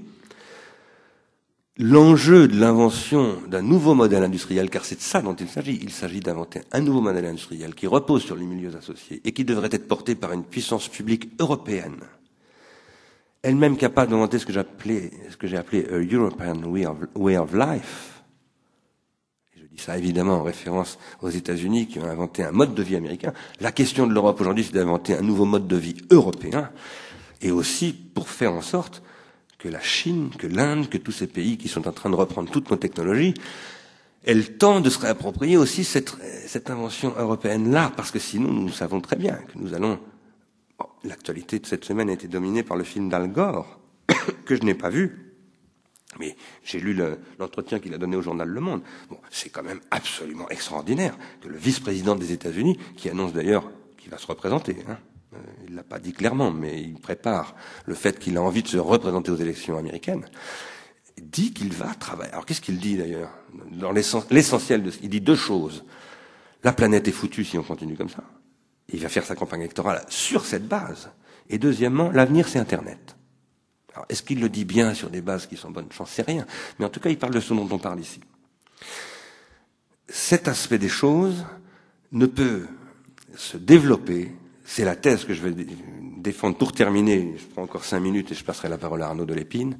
l'enjeu 1.77 2.47
de 2.47 2.59
l'invention 2.59 3.41
d'un 3.47 3.63
nouveau 3.63 3.95
modèle 3.95 4.23
industriel, 4.23 4.69
car 4.69 4.85
c'est 4.85 4.97
de 4.97 5.01
ça 5.01 5.21
dont 5.21 5.33
il 5.33 5.47
s'agit, 5.47 5.79
il 5.81 5.91
s'agit 5.91 6.19
d'inventer 6.19 6.61
un 6.71 6.81
nouveau 6.81 7.01
modèle 7.01 7.25
industriel 7.25 7.73
qui 7.73 7.87
repose 7.87 8.23
sur 8.23 8.35
les 8.35 8.45
milieux 8.45 8.75
associés 8.75 9.21
et 9.25 9.31
qui 9.31 9.45
devrait 9.45 9.69
être 9.71 9.87
porté 9.87 10.13
par 10.13 10.31
une 10.31 10.43
puissance 10.43 10.87
publique 10.87 11.29
européenne 11.39 12.01
elle-même 13.43 13.77
capable 13.77 14.11
d'inventer 14.11 14.39
ce 14.39 14.45
que 14.45 14.53
j'appelais, 14.53 15.11
ce 15.29 15.37
que 15.37 15.47
j'ai 15.47 15.57
appelé 15.57 15.85
a 15.85 15.97
European 15.97 16.61
way 17.15 17.37
of, 17.37 17.53
life. 17.53 18.21
Je 19.55 19.63
dis 19.65 19.81
ça 19.81 19.97
évidemment 19.97 20.35
en 20.39 20.43
référence 20.43 20.99
aux 21.21 21.29
États-Unis 21.29 21.87
qui 21.87 21.99
ont 21.99 22.05
inventé 22.05 22.43
un 22.43 22.51
mode 22.51 22.75
de 22.75 22.83
vie 22.83 22.95
américain. 22.95 23.33
La 23.59 23.71
question 23.71 24.05
de 24.05 24.13
l'Europe 24.13 24.39
aujourd'hui, 24.41 24.63
c'est 24.63 24.73
d'inventer 24.73 25.15
un 25.15 25.21
nouveau 25.21 25.45
mode 25.45 25.67
de 25.67 25.75
vie 25.75 25.97
européen, 26.11 26.69
et 27.41 27.51
aussi 27.51 27.93
pour 27.93 28.29
faire 28.29 28.53
en 28.53 28.61
sorte 28.61 29.01
que 29.57 29.67
la 29.69 29.81
Chine, 29.81 30.29
que 30.37 30.47
l'Inde, 30.47 30.89
que 30.89 30.97
tous 30.97 31.11
ces 31.11 31.27
pays 31.27 31.57
qui 31.57 31.67
sont 31.67 31.87
en 31.87 31.91
train 31.91 32.09
de 32.09 32.15
reprendre 32.15 32.51
toutes 32.51 32.69
nos 32.69 32.77
technologies, 32.77 33.33
elles 34.23 34.57
tentent 34.57 34.83
de 34.83 34.89
se 34.91 34.99
réapproprier 34.99 35.57
aussi 35.57 35.83
cette, 35.83 36.15
cette 36.45 36.69
invention 36.69 37.13
européenne-là, 37.17 37.91
parce 37.95 38.11
que 38.11 38.19
sinon 38.19 38.51
nous 38.51 38.69
savons 38.69 39.01
très 39.01 39.15
bien 39.15 39.33
que 39.33 39.57
nous 39.57 39.73
allons 39.73 39.99
L'actualité 41.03 41.59
de 41.59 41.65
cette 41.65 41.85
semaine 41.85 42.09
a 42.09 42.13
été 42.13 42.27
dominée 42.27 42.63
par 42.63 42.77
le 42.77 42.83
film 42.83 43.09
d'Al 43.09 43.31
Gore, 43.31 43.79
que 44.45 44.55
je 44.55 44.61
n'ai 44.61 44.75
pas 44.75 44.89
vu, 44.89 45.31
mais 46.19 46.35
j'ai 46.63 46.79
lu 46.79 46.99
l'entretien 47.39 47.79
qu'il 47.79 47.93
a 47.93 47.97
donné 47.97 48.15
au 48.15 48.21
journal 48.21 48.47
Le 48.47 48.59
Monde. 48.59 48.81
Bon, 49.09 49.17
c'est 49.29 49.49
quand 49.49 49.63
même 49.63 49.79
absolument 49.89 50.49
extraordinaire 50.49 51.17
que 51.41 51.47
le 51.47 51.57
vice-président 51.57 52.15
des 52.15 52.31
États-Unis, 52.33 52.77
qui 52.97 53.09
annonce 53.09 53.33
d'ailleurs 53.33 53.69
qu'il 53.97 54.11
va 54.11 54.17
se 54.17 54.27
représenter, 54.27 54.77
hein, 54.87 54.97
euh, 55.33 55.37
il 55.67 55.75
l'a 55.75 55.83
pas 55.83 55.99
dit 55.99 56.13
clairement, 56.13 56.51
mais 56.51 56.81
il 56.81 56.95
prépare 56.95 57.55
le 57.85 57.95
fait 57.95 58.19
qu'il 58.19 58.37
a 58.37 58.41
envie 58.41 58.63
de 58.63 58.67
se 58.67 58.77
représenter 58.77 59.31
aux 59.31 59.37
élections 59.37 59.77
américaines, 59.77 60.25
dit 61.21 61.53
qu'il 61.53 61.73
va 61.73 61.93
travailler. 61.95 62.31
Alors 62.31 62.45
qu'est-ce 62.45 62.61
qu'il 62.61 62.77
dit 62.77 62.97
d'ailleurs? 62.97 63.31
Dans 63.71 63.91
l'essentiel 63.91 64.83
de, 64.83 64.91
il 65.01 65.09
dit 65.09 65.21
deux 65.21 65.35
choses. 65.35 65.83
La 66.63 66.73
planète 66.73 67.07
est 67.07 67.13
foutue 67.13 67.43
si 67.43 67.57
on 67.57 67.63
continue 67.63 67.95
comme 67.95 68.09
ça 68.09 68.23
il 68.89 68.99
va 68.99 69.09
faire 69.09 69.25
sa 69.25 69.35
campagne 69.35 69.61
électorale 69.61 70.03
sur 70.09 70.45
cette 70.45 70.67
base. 70.67 71.09
Et 71.49 71.57
deuxièmement, 71.57 72.11
l'avenir, 72.11 72.47
c'est 72.47 72.59
Internet. 72.59 73.15
Alors, 73.93 74.05
est-ce 74.09 74.23
qu'il 74.23 74.39
le 74.39 74.49
dit 74.49 74.65
bien 74.65 74.93
sur 74.93 75.09
des 75.09 75.21
bases 75.21 75.47
qui 75.47 75.57
sont 75.57 75.71
bonnes? 75.71 75.87
J'en 75.95 76.05
sais 76.05 76.21
rien. 76.21 76.45
Mais 76.79 76.85
en 76.85 76.89
tout 76.89 76.99
cas, 76.99 77.09
il 77.09 77.17
parle 77.17 77.33
de 77.33 77.39
ce 77.39 77.53
dont 77.53 77.67
on 77.69 77.77
parle 77.77 77.99
ici. 77.99 78.21
Cet 80.07 80.47
aspect 80.47 80.77
des 80.77 80.89
choses 80.89 81.45
ne 82.11 82.25
peut 82.25 82.67
se 83.35 83.57
développer, 83.57 84.31
c'est 84.65 84.85
la 84.85 84.95
thèse 84.95 85.25
que 85.25 85.33
je 85.33 85.41
vais 85.41 85.65
défendre 86.17 86.57
pour 86.57 86.73
terminer, 86.73 87.35
je 87.37 87.45
prends 87.45 87.63
encore 87.63 87.85
cinq 87.85 87.99
minutes 87.99 88.31
et 88.31 88.35
je 88.35 88.43
passerai 88.43 88.69
la 88.69 88.77
parole 88.77 89.01
à 89.01 89.07
Arnaud 89.07 89.25
de 89.25 89.33
Lépine, 89.33 89.77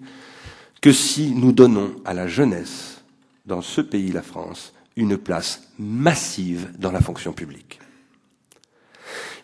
que 0.82 0.92
si 0.92 1.34
nous 1.36 1.52
donnons 1.52 1.96
à 2.06 2.14
la 2.14 2.28
jeunesse, 2.28 3.02
dans 3.46 3.62
ce 3.62 3.82
pays, 3.82 4.12
la 4.12 4.22
France, 4.22 4.74
une 4.96 5.18
place 5.18 5.64
massive 5.80 6.72
dans 6.78 6.92
la 6.92 7.02
fonction 7.02 7.34
publique. 7.34 7.80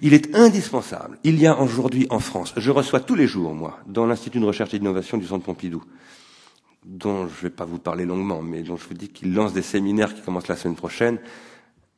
Il 0.02 0.14
est 0.14 0.36
indispensable. 0.36 1.18
Il 1.24 1.40
y 1.40 1.48
a 1.48 1.60
aujourd'hui 1.60 2.08
en 2.10 2.20
France, 2.20 2.54
je 2.58 2.72
reçois 2.72 3.00
tous 3.00 3.16
les 3.16 3.28
jours, 3.28 3.54
moi, 3.54 3.80
dans 3.88 4.06
l'Institut 4.06 4.40
de 4.40 4.46
recherche 4.46 4.74
et 4.74 4.80
d'innovation 4.80 5.18
du 5.18 5.26
Centre 5.26 5.46
Pompidou, 5.46 5.84
dont 6.86 7.28
je 7.28 7.36
ne 7.36 7.42
vais 7.44 7.50
pas 7.50 7.66
vous 7.66 7.80
parler 7.80 8.06
longuement, 8.06 8.42
mais 8.42 8.62
dont 8.62 8.78
je 8.78 8.88
vous 8.88 8.94
dis 8.94 9.10
qu'il 9.10 9.34
lance 9.34 9.54
des 9.54 9.62
séminaires 9.62 10.14
qui 10.14 10.22
commencent 10.22 10.48
la 10.48 10.56
semaine 10.56 10.76
prochaine. 10.76 11.20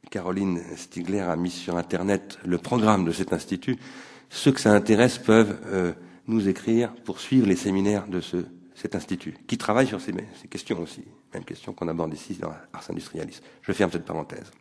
Caroline 0.10 0.62
Stigler 0.76 1.20
a 1.20 1.36
mis 1.36 1.52
sur 1.52 1.78
Internet 1.78 2.40
le 2.46 2.58
programme 2.58 3.06
de 3.06 3.12
cet 3.12 3.34
institut. 3.34 3.78
Ceux 4.30 4.52
que 4.52 4.62
ça 4.62 4.72
intéresse 4.72 5.18
peuvent 5.18 5.60
euh, 5.68 5.94
nous 6.28 6.48
écrire 6.48 6.94
pour 7.04 7.20
suivre 7.20 7.48
les 7.48 7.56
séminaires 7.56 8.08
de 8.08 8.22
ce, 8.22 8.38
cet 8.76 8.96
institut, 8.96 9.36
qui 9.46 9.58
travaille 9.58 9.88
sur 9.88 10.00
ces, 10.00 10.14
ces 10.42 10.48
questions 10.48 10.80
aussi, 10.82 11.04
même 11.34 11.44
questions 11.44 11.74
qu'on 11.74 11.88
aborde 11.88 12.14
ici 12.14 12.36
dans 12.36 12.50
Ars 12.74 12.90
Industrialis. 12.90 13.42
Je 13.62 13.74
ferme 13.74 13.92
cette 13.92 14.06
parenthèse. 14.06 14.52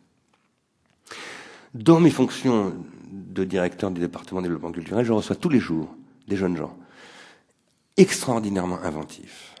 Dans 1.73 1.99
mes 1.99 2.09
fonctions 2.09 2.73
de 3.09 3.43
directeur 3.43 3.91
du 3.91 3.99
département 3.99 4.41
de 4.41 4.47
développement 4.47 4.71
culturel, 4.71 5.05
je 5.05 5.13
reçois 5.13 5.35
tous 5.35 5.49
les 5.49 5.59
jours 5.59 5.95
des 6.27 6.37
jeunes 6.37 6.57
gens 6.57 6.75
extraordinairement 7.99 8.79
inventifs, 8.81 9.53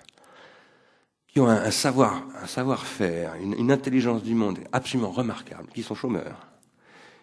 qui 1.27 1.39
ont 1.39 1.47
un, 1.47 1.71
savoir, 1.71 2.23
un 2.41 2.47
savoir-faire, 2.47 3.33
une, 3.35 3.71
intelligence 3.71 4.23
du 4.23 4.33
monde 4.33 4.59
absolument 4.71 5.11
remarquable, 5.11 5.67
qui 5.73 5.83
sont 5.83 5.93
chômeurs, 5.93 6.47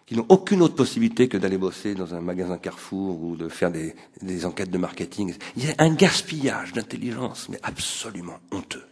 qui 0.05 0.15
n'ont 0.15 0.27
aucune 0.29 0.61
autre 0.61 0.75
possibilité 0.75 1.27
que 1.27 1.37
d'aller 1.37 1.57
bosser 1.57 1.95
dans 1.95 2.13
un 2.13 2.21
magasin 2.21 2.57
Carrefour 2.57 3.21
ou 3.21 3.35
de 3.35 3.49
faire 3.49 3.71
des, 3.71 3.95
des 4.21 4.45
enquêtes 4.45 4.69
de 4.69 4.77
marketing. 4.77 5.33
Il 5.57 5.65
y 5.65 5.71
a 5.71 5.75
un 5.79 5.93
gaspillage 5.93 6.71
d'intelligence, 6.71 7.49
mais 7.49 7.59
absolument 7.63 8.39
honteux. 8.51 8.85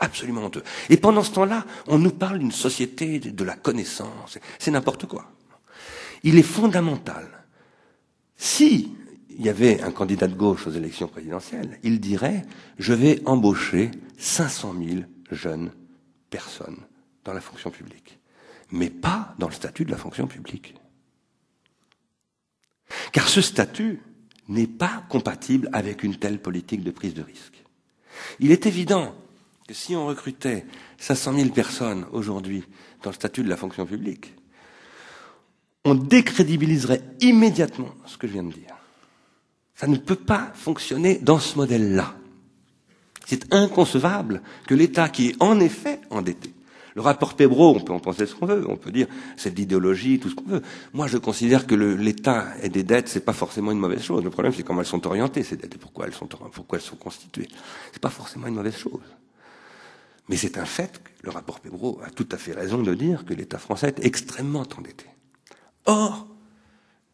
Absolument 0.00 0.44
honteux. 0.44 0.62
Et 0.90 0.98
pendant 0.98 1.22
ce 1.22 1.32
temps-là, 1.32 1.64
on 1.86 1.98
nous 1.98 2.10
parle 2.10 2.40
d'une 2.40 2.52
société 2.52 3.18
de 3.18 3.44
la 3.44 3.56
connaissance. 3.56 4.38
C'est 4.58 4.70
n'importe 4.70 5.06
quoi. 5.06 5.33
Il 6.24 6.36
est 6.36 6.42
fondamental. 6.42 7.44
Si 8.36 8.90
il 9.36 9.44
y 9.44 9.48
avait 9.48 9.80
un 9.82 9.90
candidat 9.90 10.28
de 10.28 10.34
gauche 10.34 10.66
aux 10.66 10.70
élections 10.70 11.08
présidentielles, 11.08 11.78
il 11.82 12.00
dirait 12.00 12.42
je 12.78 12.92
vais 12.92 13.22
embaucher 13.26 13.90
500 14.18 14.74
000 14.78 15.00
jeunes 15.30 15.70
personnes 16.30 16.80
dans 17.24 17.32
la 17.32 17.40
fonction 17.40 17.70
publique, 17.70 18.18
mais 18.70 18.90
pas 18.90 19.34
dans 19.38 19.48
le 19.48 19.54
statut 19.54 19.84
de 19.84 19.90
la 19.90 19.96
fonction 19.96 20.26
publique. 20.26 20.74
Car 23.12 23.28
ce 23.28 23.40
statut 23.40 24.00
n'est 24.48 24.66
pas 24.66 25.04
compatible 25.08 25.68
avec 25.72 26.02
une 26.02 26.16
telle 26.16 26.40
politique 26.40 26.82
de 26.82 26.90
prise 26.90 27.14
de 27.14 27.22
risque. 27.22 27.64
Il 28.40 28.50
est 28.50 28.66
évident 28.66 29.14
que 29.66 29.74
si 29.74 29.96
on 29.96 30.06
recrutait 30.06 30.66
500 30.98 31.34
000 31.34 31.48
personnes 31.50 32.06
aujourd'hui 32.12 32.64
dans 33.02 33.10
le 33.10 33.14
statut 33.14 33.42
de 33.42 33.48
la 33.48 33.56
fonction 33.56 33.86
publique, 33.86 34.34
on 35.84 35.94
décrédibiliserait 35.94 37.02
immédiatement 37.20 37.94
ce 38.06 38.16
que 38.16 38.26
je 38.26 38.32
viens 38.32 38.42
de 38.42 38.52
dire. 38.52 38.76
Ça 39.74 39.86
ne 39.86 39.96
peut 39.96 40.14
pas 40.16 40.52
fonctionner 40.54 41.18
dans 41.18 41.38
ce 41.38 41.56
modèle-là. 41.56 42.14
C'est 43.26 43.52
inconcevable 43.52 44.42
que 44.66 44.74
l'État, 44.74 45.08
qui 45.08 45.28
est 45.28 45.36
en 45.40 45.58
effet 45.60 46.00
endetté, 46.10 46.54
Le 46.94 47.02
rapport 47.02 47.34
Pébro, 47.34 47.74
on 47.74 47.80
peut 47.80 47.92
en 47.92 47.98
penser 47.98 48.24
ce 48.24 48.34
qu'on 48.36 48.46
veut, 48.46 48.64
on 48.68 48.76
peut 48.76 48.92
dire 48.92 49.08
c'est 49.36 49.50
de 49.50 49.56
l'idéologie, 49.56 50.20
tout 50.20 50.30
ce 50.30 50.36
qu'on 50.36 50.44
veut. 50.44 50.62
Moi, 50.92 51.08
je 51.08 51.18
considère 51.18 51.66
que 51.66 51.74
l'État 51.74 52.46
et 52.62 52.68
des 52.68 52.84
dettes, 52.84 53.08
c'est 53.08 53.24
pas 53.24 53.32
forcément 53.32 53.72
une 53.72 53.80
mauvaise 53.80 54.02
chose. 54.02 54.22
Le 54.22 54.30
problème, 54.30 54.52
c'est 54.54 54.62
comment 54.62 54.80
elles 54.80 54.86
sont 54.86 55.04
orientées, 55.06 55.42
ces 55.42 55.56
dettes, 55.56 55.74
et 55.74 55.78
pourquoi 55.78 56.06
elles 56.06 56.14
sont, 56.14 56.26
pourquoi 56.26 56.78
elles 56.78 56.84
sont 56.84 56.96
constituées. 56.96 57.48
C'est 57.92 58.00
pas 58.00 58.10
forcément 58.10 58.46
une 58.46 58.54
mauvaise 58.54 58.76
chose. 58.76 59.02
Mais 60.28 60.36
c'est 60.36 60.56
un 60.56 60.64
fait 60.64 61.02
que 61.02 61.10
le 61.24 61.30
rapport 61.30 61.58
Pébro 61.58 62.00
a 62.04 62.10
tout 62.10 62.28
à 62.30 62.36
fait 62.36 62.52
raison 62.52 62.80
de 62.80 62.94
dire 62.94 63.24
que 63.24 63.34
l'État 63.34 63.58
français 63.58 63.88
est 63.88 64.04
extrêmement 64.06 64.64
endetté. 64.78 65.06
Or, 65.86 66.26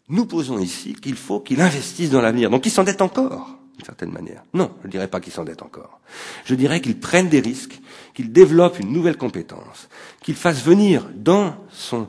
nous 0.08 0.26
posons 0.26 0.58
ici 0.58 0.94
qu'il 0.94 1.14
faut 1.14 1.40
qu'il 1.40 1.60
investisse 1.60 2.10
dans 2.10 2.20
l'avenir. 2.20 2.50
Donc 2.50 2.66
il 2.66 2.70
s'endette 2.70 3.00
encore, 3.00 3.56
d'une 3.76 3.86
certaine 3.86 4.10
manière. 4.10 4.42
Non, 4.54 4.72
je 4.82 4.88
ne 4.88 4.92
dirais 4.92 5.08
pas 5.08 5.20
qu'il 5.20 5.32
s'endette 5.32 5.62
encore. 5.62 6.00
Je 6.44 6.54
dirais 6.54 6.80
qu'il 6.80 6.98
prenne 6.98 7.28
des 7.28 7.40
risques, 7.40 7.80
qu'il 8.14 8.32
développe 8.32 8.80
une 8.80 8.92
nouvelle 8.92 9.16
compétence, 9.16 9.88
qu'il 10.20 10.34
fasse 10.34 10.62
venir 10.62 11.08
dans 11.14 11.54
son, 11.70 12.08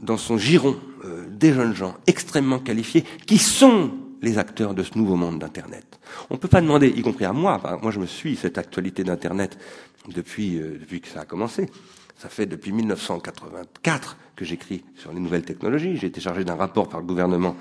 dans 0.00 0.16
son 0.16 0.38
giron 0.38 0.76
euh, 1.04 1.26
des 1.28 1.52
jeunes 1.52 1.74
gens 1.74 1.96
extrêmement 2.06 2.60
qualifiés 2.60 3.04
qui 3.26 3.38
sont 3.38 3.90
les 4.22 4.38
acteurs 4.38 4.74
de 4.74 4.82
ce 4.82 4.96
nouveau 4.96 5.16
monde 5.16 5.38
d'Internet. 5.40 5.98
On 6.30 6.34
ne 6.34 6.38
peut 6.38 6.48
pas 6.48 6.60
demander, 6.60 6.88
y 6.88 7.02
compris 7.02 7.24
à 7.24 7.32
moi, 7.32 7.60
moi 7.82 7.90
je 7.90 7.98
me 7.98 8.06
suis 8.06 8.36
cette 8.36 8.56
actualité 8.56 9.04
d'Internet 9.04 9.58
depuis, 10.08 10.58
euh, 10.58 10.78
depuis 10.80 11.00
que 11.00 11.08
ça 11.08 11.20
a 11.20 11.24
commencé. 11.24 11.68
Ça 12.16 12.28
fait 12.28 12.46
depuis 12.46 12.72
1984 12.72 14.16
que 14.36 14.44
j'écris 14.44 14.84
sur 14.94 15.12
les 15.12 15.20
nouvelles 15.20 15.44
technologies. 15.44 15.96
J'ai 15.96 16.06
été 16.06 16.20
chargé 16.20 16.44
d'un 16.44 16.54
rapport 16.54 16.88
par 16.88 17.00
le 17.00 17.06
gouvernement 17.06 17.56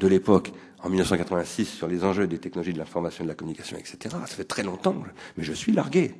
de 0.00 0.06
l'époque 0.08 0.52
en 0.82 0.88
1986 0.88 1.66
sur 1.66 1.88
les 1.88 2.04
enjeux 2.04 2.26
des 2.26 2.38
technologies 2.38 2.72
de 2.72 2.78
l'information 2.78 3.22
et 3.22 3.26
de 3.26 3.30
la 3.30 3.34
communication, 3.34 3.76
etc. 3.76 3.98
Ça 4.26 4.34
fait 4.34 4.44
très 4.44 4.62
longtemps, 4.62 4.94
mais 5.36 5.44
je 5.44 5.52
suis 5.52 5.72
largué 5.72 6.14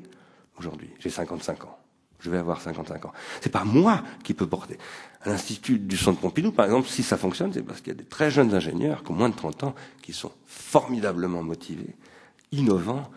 aujourd'hui. 0.59 0.91
J'ai 0.99 1.11
55 1.11 1.65
ans. 1.65 1.79
Je 2.19 2.31
vais 2.31 2.39
avoir 2.39 2.61
55 2.61 3.05
ans. 3.05 3.13
C'est 3.41 3.53
pas 3.53 3.65
moi 3.65 4.03
qui 4.25 4.33
peux 4.33 4.47
porter. 4.47 4.79
À 5.23 5.29
l'Institut 5.29 5.79
du 5.79 5.97
Centre 5.97 6.21
Pompidou, 6.21 6.51
par 6.51 6.65
exemple, 6.65 6.89
si 6.89 7.03
ça 7.03 7.17
fonctionne, 7.17 7.53
c'est 7.53 7.63
parce 7.63 7.81
qu'il 7.81 7.89
y 7.89 7.97
a 7.97 7.99
des 7.99 8.05
très 8.05 8.31
jeunes 8.31 8.55
ingénieurs 8.55 9.03
qui 9.05 9.11
ont 9.11 9.15
moins 9.15 9.29
de 9.29 9.37
30 9.37 9.65
ans, 9.65 9.75
qui 10.03 10.13
sont 10.13 10.33
formidablement 10.47 11.43
motivés, 11.43 11.95
innovants, 12.53 13.11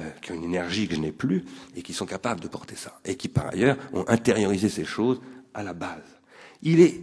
euh, 0.00 0.10
qui 0.20 0.32
ont 0.32 0.34
une 0.34 0.44
énergie 0.44 0.86
que 0.86 0.94
je 0.94 1.00
n'ai 1.00 1.12
plus, 1.12 1.44
et 1.76 1.82
qui 1.82 1.94
sont 1.94 2.06
capables 2.06 2.40
de 2.40 2.48
porter 2.48 2.76
ça. 2.76 3.00
Et 3.04 3.16
qui, 3.16 3.28
par 3.28 3.48
ailleurs, 3.48 3.76
ont 3.94 4.04
intériorisé 4.08 4.68
ces 4.68 4.84
choses 4.84 5.20
à 5.54 5.62
la 5.62 5.72
base. 5.72 6.21
Il 6.62 6.80
est, 6.80 7.00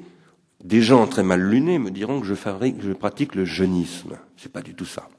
des 0.64 0.82
gens 0.82 1.08
très 1.08 1.24
mal 1.24 1.42
lunés 1.42 1.80
me 1.80 1.92
diront 1.92 2.20
que 2.20 2.28
je 2.28 2.36
fabrique, 2.36 2.82
je 2.82 2.92
pratique 2.92 3.36
le 3.36 3.46
jeunisme. 3.46 4.18
C'est 4.38 4.52
pas 4.52 4.62
du 4.62 4.74
tout 4.74 4.86
ça. 4.86 5.10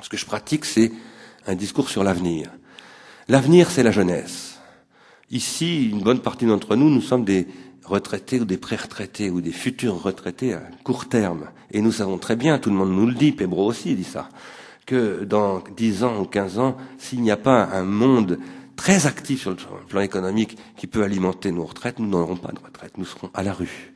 Ce 0.00 0.08
que 0.08 0.16
je 0.16 0.26
pratique, 0.26 0.64
c'est 0.64 0.92
un 1.46 1.54
discours 1.54 1.88
sur 1.88 2.04
l'avenir. 2.04 2.50
L'avenir, 3.28 3.70
c'est 3.70 3.82
la 3.82 3.90
jeunesse. 3.90 4.58
Ici, 5.30 5.90
une 5.90 6.02
bonne 6.02 6.20
partie 6.20 6.46
d'entre 6.46 6.76
nous, 6.76 6.88
nous 6.88 7.02
sommes 7.02 7.24
des 7.24 7.46
retraités 7.84 8.40
ou 8.40 8.44
des 8.44 8.58
pré-retraités 8.58 9.30
ou 9.30 9.40
des 9.40 9.52
futurs 9.52 10.02
retraités 10.02 10.54
à 10.54 10.62
court 10.84 11.08
terme. 11.08 11.48
Et 11.70 11.80
nous 11.80 11.92
savons 11.92 12.18
très 12.18 12.36
bien, 12.36 12.58
tout 12.58 12.70
le 12.70 12.76
monde 12.76 12.92
nous 12.92 13.06
le 13.06 13.14
dit, 13.14 13.32
Pébro 13.32 13.66
aussi 13.66 13.94
dit 13.94 14.04
ça, 14.04 14.28
que 14.86 15.24
dans 15.24 15.62
10 15.76 16.04
ans 16.04 16.20
ou 16.20 16.24
15 16.24 16.58
ans, 16.58 16.76
s'il 16.98 17.22
n'y 17.22 17.30
a 17.30 17.36
pas 17.36 17.64
un 17.64 17.84
monde 17.84 18.38
très 18.78 19.06
actif 19.06 19.42
sur 19.42 19.50
le 19.50 19.86
plan 19.86 20.00
économique 20.00 20.56
qui 20.76 20.86
peut 20.86 21.02
alimenter 21.02 21.50
nos 21.50 21.64
retraites, 21.64 21.98
nous 21.98 22.08
n'aurons 22.08 22.36
pas 22.36 22.52
de 22.52 22.60
retraite, 22.60 22.96
nous 22.96 23.04
serons 23.04 23.28
à 23.34 23.42
la 23.42 23.52
rue. 23.52 23.92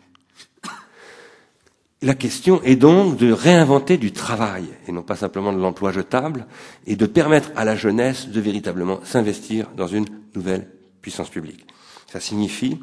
La 2.03 2.16
question 2.16 2.61
est 2.64 2.74
donc 2.74 3.16
de 3.16 3.30
réinventer 3.30 3.97
du 3.97 4.11
travail, 4.11 4.64
et 4.89 4.93
non 4.93 5.03
pas 5.05 5.14
simplement 5.14 5.53
de 5.53 5.61
l'emploi 5.61 5.93
jetable, 5.93 6.49
et 6.85 6.97
de 6.97 7.07
permettre 7.07 7.53
à 7.55 7.64
la 7.64 7.76
jeunesse 7.76 8.26
de 8.26 8.41
véritablement 8.41 8.99
s'investir 9.05 9.70
dans 9.76 9.87
une 9.87 10.07
nouvelle 10.35 10.68
puissance 11.01 11.30
publique. 11.30 11.64
Ça 12.11 12.18
signifie 12.18 12.80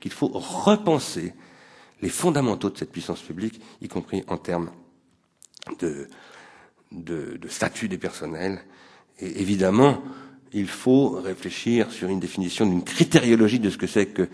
qu'il 0.00 0.10
faut 0.10 0.30
repenser 0.34 1.32
les 2.02 2.08
fondamentaux 2.08 2.70
de 2.70 2.76
cette 2.76 2.90
puissance 2.90 3.22
publique, 3.22 3.60
y 3.80 3.86
compris 3.86 4.24
en 4.26 4.36
termes 4.36 4.72
de, 5.78 6.08
de, 6.90 7.38
statut 7.48 7.88
des 7.88 7.98
personnels. 7.98 8.60
Et 9.20 9.40
évidemment, 9.40 10.02
il 10.56 10.68
faut 10.68 11.10
réfléchir 11.10 11.92
sur 11.92 12.08
une 12.08 12.18
définition 12.18 12.64
d'une 12.64 12.82
critériologie 12.82 13.60
de 13.60 13.68
ce 13.68 13.76
que 13.76 13.86
c'est 13.86 14.06
que 14.06 14.26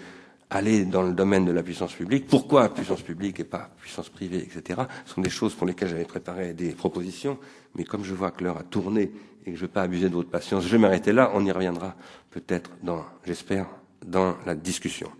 aller 0.50 0.84
dans 0.84 1.02
le 1.02 1.12
domaine 1.12 1.44
de 1.44 1.50
la 1.50 1.62
puissance 1.62 1.92
publique. 1.94 2.26
Pourquoi 2.28 2.72
puissance 2.72 3.02
publique 3.02 3.40
et 3.40 3.44
pas 3.44 3.70
puissance 3.80 4.08
privée, 4.08 4.38
etc. 4.38 4.82
Ce 5.04 5.14
sont 5.14 5.20
des 5.20 5.30
choses 5.30 5.54
pour 5.54 5.66
lesquelles 5.66 5.88
j'avais 5.88 6.04
préparé 6.04 6.52
des 6.52 6.70
propositions, 6.72 7.38
mais 7.74 7.84
comme 7.84 8.04
je 8.04 8.14
vois 8.14 8.30
que 8.30 8.44
l'heure 8.44 8.58
a 8.58 8.62
tourné 8.62 9.10
et 9.44 9.50
que 9.50 9.56
je 9.56 9.62
ne 9.62 9.66
veux 9.66 9.72
pas 9.72 9.82
abuser 9.82 10.08
de 10.08 10.14
votre 10.14 10.30
patience, 10.30 10.64
je 10.64 10.68
vais 10.68 10.78
m'arrêter 10.78 11.12
là. 11.12 11.32
On 11.34 11.44
y 11.44 11.50
reviendra 11.50 11.96
peut-être 12.30 12.70
dans, 12.82 13.04
j'espère, 13.26 13.66
dans 14.06 14.36
la 14.46 14.54
discussion. 14.54 15.10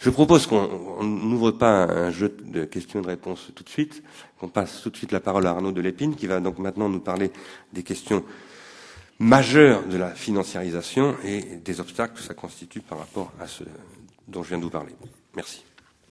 Je 0.00 0.10
propose 0.10 0.46
qu'on 0.46 1.02
n'ouvre 1.02 1.52
pas 1.52 1.84
un 1.84 2.10
jeu 2.10 2.36
de 2.44 2.64
questions 2.64 3.00
et 3.00 3.02
de 3.02 3.08
réponses 3.08 3.50
tout 3.54 3.64
de 3.64 3.70
suite, 3.70 4.02
qu'on 4.38 4.48
passe 4.48 4.82
tout 4.82 4.90
de 4.90 4.96
suite 4.96 5.12
la 5.12 5.20
parole 5.20 5.46
à 5.46 5.50
Arnaud 5.50 5.72
de 5.72 5.80
Lépine, 5.80 6.16
qui 6.16 6.26
va 6.26 6.40
donc 6.40 6.58
maintenant 6.58 6.90
nous 6.90 7.00
parler 7.00 7.30
des 7.72 7.82
questions 7.82 8.22
majeur 9.18 9.84
de 9.86 9.96
la 9.96 10.10
financiarisation 10.10 11.16
et 11.24 11.40
des 11.56 11.80
obstacles 11.80 12.14
que 12.14 12.22
ça 12.22 12.34
constitue 12.34 12.80
par 12.80 12.98
rapport 12.98 13.32
à 13.40 13.46
ce 13.46 13.64
dont 14.28 14.42
je 14.42 14.48
viens 14.48 14.58
de 14.58 14.64
vous 14.64 14.70
parler. 14.70 14.94
Merci. 15.36 15.64